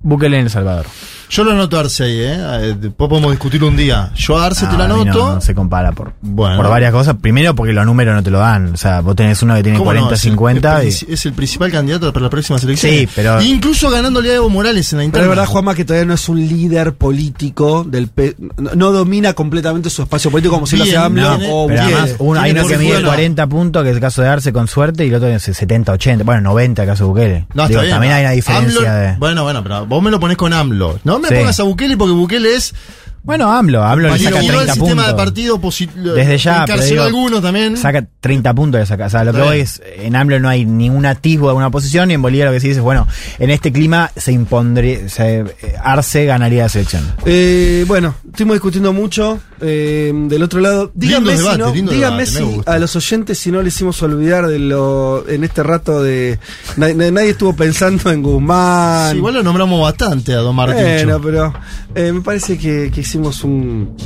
[0.00, 0.86] Bukele en El Salvador.
[1.28, 2.36] Yo lo anoto a Arce ahí, ¿eh?
[2.38, 4.10] Eh, Después podemos discutir un día.
[4.14, 5.04] Yo a Arce te lo anoto.
[5.04, 6.56] No, no se compara por, Bueno.
[6.56, 7.16] por varias cosas.
[7.20, 8.74] Primero porque los números no te lo dan.
[8.74, 10.00] O sea, vos tenés uno que tiene ¿Cómo no?
[10.00, 10.88] 40, Es el- 50 y...
[10.88, 13.00] Es, el, es principal candidato para las próximas elecciones.
[13.00, 15.24] Sí, pero- Incluso ganándole a Evo Morales en la Pero interna.
[15.24, 18.36] es verdad, Juanma, que todavía no es un líder político del P-
[18.74, 21.80] no, domina completamente su espacio político como si lo hace AMLO no, o Pero Bukele.
[21.80, 23.06] además, uno, hay uno que mide currículum.
[23.08, 25.92] 40 puntos, que es el caso de Arce con suerte, y el otro tiene 70,
[25.92, 27.46] 80, bueno, 90 el caso de Bukele.
[27.54, 27.90] No, está Digo, bien.
[27.92, 29.16] también hay una diferencia AMLO- de...
[29.18, 31.00] Bueno, bueno, pero vos me lo ponés con AMLO.
[31.04, 31.34] No me Sí.
[31.34, 32.74] pongas a Bukele porque Bukele es.
[33.22, 35.06] Bueno, AMLO, AMLO le saca Tiró el 30 sistema puntos.
[35.08, 37.76] de partido posi- Desde ya, pero Encarceló algunos también.
[37.76, 39.06] Saca 30 puntos de saca.
[39.06, 39.52] O sea, lo que bien.
[39.54, 42.60] es, en AMLO no hay ningún atisbo de una posición, y en Bolivia lo que
[42.60, 43.08] se dice es, bueno,
[43.40, 45.44] en este clima se impondría, se,
[45.82, 47.02] Arce ganaría la selección.
[47.24, 49.40] Eh, bueno, estuvimos discutiendo mucho.
[49.60, 53.62] eh, del otro lado, díganme, si, no- díganme debate, si a los oyentes si no
[53.62, 56.38] les hicimos olvidar de lo en este rato de
[56.76, 59.12] nadie, nadie estuvo pensando en Guzmán.
[59.12, 60.76] Sí, igual lo nombramos bastante a Don Martín.
[60.84, 61.54] Bueno, pero
[61.94, 63.96] eh, me parece que, que hicimos un.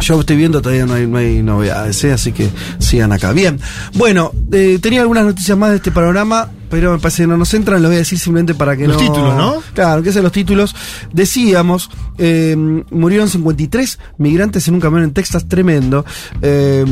[0.00, 2.12] Yo estoy viendo, todavía no hay, no hay novedades, ¿eh?
[2.12, 2.48] así que
[2.78, 3.32] sigan acá.
[3.32, 3.58] Bien,
[3.94, 7.52] bueno, eh, tenía algunas noticias más de este panorama, pero me parece que no nos
[7.52, 9.02] entran, lo voy a decir simplemente para que Los no.
[9.02, 9.62] títulos, ¿no?
[9.74, 10.74] Claro, que sean los títulos.
[11.12, 12.56] Decíamos, eh,
[12.90, 16.06] murieron 53 migrantes en un camión en Texas, tremendo.
[16.40, 16.82] Eh,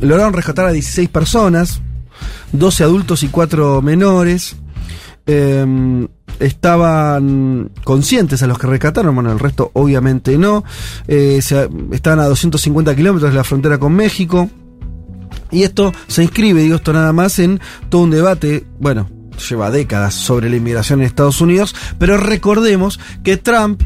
[0.00, 1.80] lograron rescatar a 16 personas,
[2.52, 4.54] 12 adultos y 4 menores.
[5.26, 6.06] Eh,
[6.38, 10.62] estaban conscientes a los que rescataron, bueno, el resto obviamente no.
[11.06, 14.48] Se- estaban a 250 kilómetros de la frontera con México.
[15.52, 19.08] Y esto se inscribe, digo esto nada más, en todo un debate, bueno,
[19.48, 23.82] lleva décadas sobre la inmigración en Estados Unidos, pero recordemos que Trump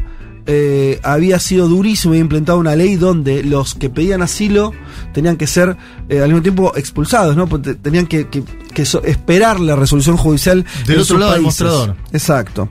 [0.47, 4.71] eh, había sido durísimo y implementado una ley donde los que pedían asilo
[5.13, 5.75] tenían que ser
[6.09, 7.47] eh, al mismo tiempo expulsados, ¿no?
[7.47, 8.43] Porque Tenían que, que-
[8.73, 11.95] que eso- esperar la resolución judicial Del otro lado del mostrador.
[12.13, 12.69] Exacto.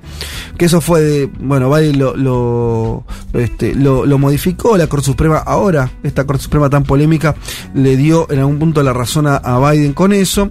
[0.57, 3.05] Que eso fue de, bueno, Biden lo, lo,
[3.35, 7.35] este, lo, lo modificó la Corte Suprema ahora, esta Corte Suprema tan polémica,
[7.75, 10.51] le dio en algún punto la razón a, a Biden con eso.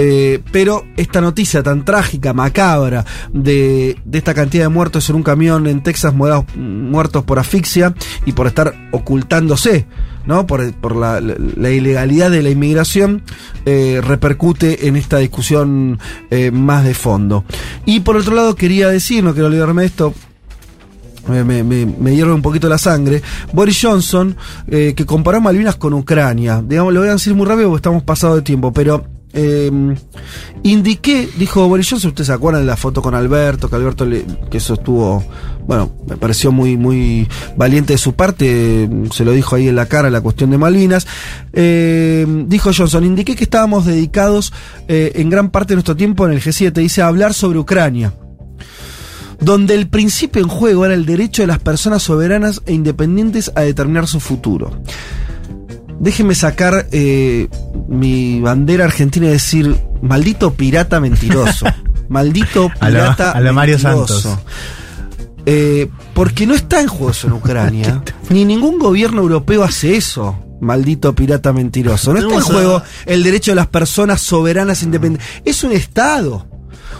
[0.00, 5.24] Eh, pero esta noticia tan trágica, macabra, de, de esta cantidad de muertos en un
[5.24, 7.92] camión en Texas, muertos, por asfixia
[8.24, 9.86] y por estar ocultándose,
[10.24, 10.46] ¿no?
[10.46, 13.22] Por, la, la- ilegalidad de la inmigración,
[13.66, 15.98] eh, repercute en esta discusión
[16.30, 17.44] eh, más de fondo.
[17.84, 20.14] Y por otro lado, quería decir, no quiero olvidarme de esto,
[21.26, 23.20] me, me, hierve un poquito la sangre.
[23.52, 24.36] Boris Johnson,
[24.68, 26.62] que comparó Malvinas con Ucrania.
[26.64, 29.70] Digamos, lo voy a decir muy rápido porque estamos pasados de tiempo, pero eh,
[30.62, 34.24] indiqué, dijo Boris Johnson, ustedes se acuerdan de la foto con Alberto, que Alberto, le-
[34.50, 35.24] que eso estuvo,
[35.66, 39.86] bueno, me pareció muy, muy valiente de su parte, se lo dijo ahí en la
[39.86, 41.06] cara la cuestión de Malvinas.
[41.52, 44.52] Eh, dijo Johnson, indiqué que estábamos dedicados
[44.88, 48.14] eh, en gran parte de nuestro tiempo en el G7, dice, a hablar sobre Ucrania
[49.40, 53.60] donde el principio en juego era el derecho de las personas soberanas e independientes a
[53.60, 54.82] determinar su futuro.
[56.00, 57.48] Déjeme sacar eh,
[57.88, 61.66] mi bandera argentina y decir, maldito pirata mentiroso.
[62.08, 64.18] maldito A lo- pirata a lo Mario mentiroso.
[64.20, 64.44] Santos.
[65.46, 68.02] Eh, porque no está en juego eso en Ucrania.
[68.28, 70.38] Ni ningún gobierno europeo hace eso.
[70.60, 72.12] Maldito pirata mentiroso.
[72.12, 75.28] No está en juego el derecho de las personas soberanas independientes.
[75.44, 76.46] Es un Estado.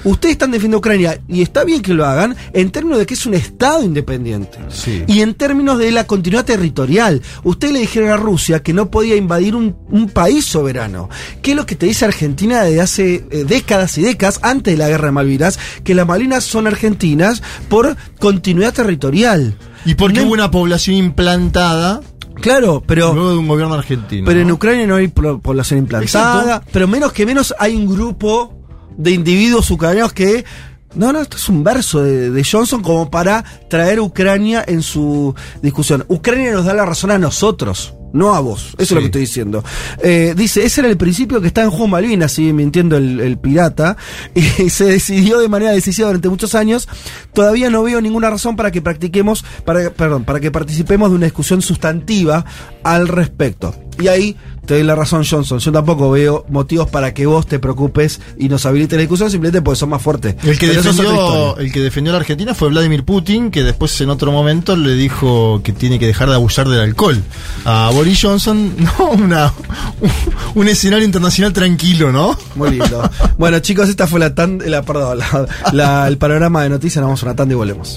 [0.05, 3.27] Ustedes están defendiendo Ucrania y está bien que lo hagan en términos de que es
[3.27, 4.59] un Estado independiente.
[4.69, 5.05] Sí.
[5.07, 7.23] Y en términos de la continuidad territorial.
[7.45, 11.09] Ustedes le dijeron a Rusia que no podía invadir un, un país soberano.
[11.43, 14.79] ¿Qué es lo que te dice Argentina desde hace eh, décadas y décadas, antes de
[14.79, 15.59] la guerra de Malvinas?
[15.85, 19.55] Que las Malvinas son argentinas por continuidad territorial.
[19.85, 22.01] Y porque No- hubo una población implantada
[22.41, 23.13] Claro, pero...
[23.15, 24.25] luego de un gobierno argentino.
[24.27, 24.51] Pero en.
[24.53, 26.69] Ucrania no hay población implantada, Exacto.
[26.73, 28.55] pero menos que menos hay un grupo
[28.99, 30.45] de individuos ucranianos que...
[30.95, 35.35] No, no, esto es un verso de, de Johnson como para traer Ucrania en su
[35.63, 36.05] discusión.
[36.09, 38.75] Ucrania nos da la razón a nosotros, no a vos.
[38.79, 39.63] Eso es lo que estoy diciendo.
[40.03, 43.39] Eh, dice, ese era el principio que está en juego Malvinas, sigue mintiendo el, el
[43.39, 43.99] pirata,
[44.35, 44.41] y
[44.71, 46.89] se decidió de manera decisiva durante muchos años.
[47.35, 51.27] Todavía no veo ninguna razón para que practiquemos, para, perdón, para que participemos de una
[51.27, 52.47] discusión sustantiva
[52.83, 53.75] al respecto.
[54.01, 54.37] Y ahí
[54.69, 55.59] te doy la razón, Johnson.
[55.61, 59.62] Yo tampoco veo motivos para que vos te preocupes y nos habilites la discusión simplemente
[59.62, 60.37] porque son más fuertes.
[60.45, 63.64] El que, Pero es defendió, el que defendió a la Argentina fue Vladimir Putin, que
[63.64, 67.21] después en otro momento le dijo que tiene que dejar de abusar del alcohol.
[67.64, 69.53] A Boris Johnson, no, una,
[70.03, 70.11] un,
[70.62, 72.37] un escenario internacional tranquilo, ¿no?
[72.55, 73.09] Muy lindo.
[73.39, 77.01] bueno, chicos, esta fue la tan, la, perdón, la- la- el panorama de noticias.
[77.01, 77.97] Nos vamos a una tanda y volvemos.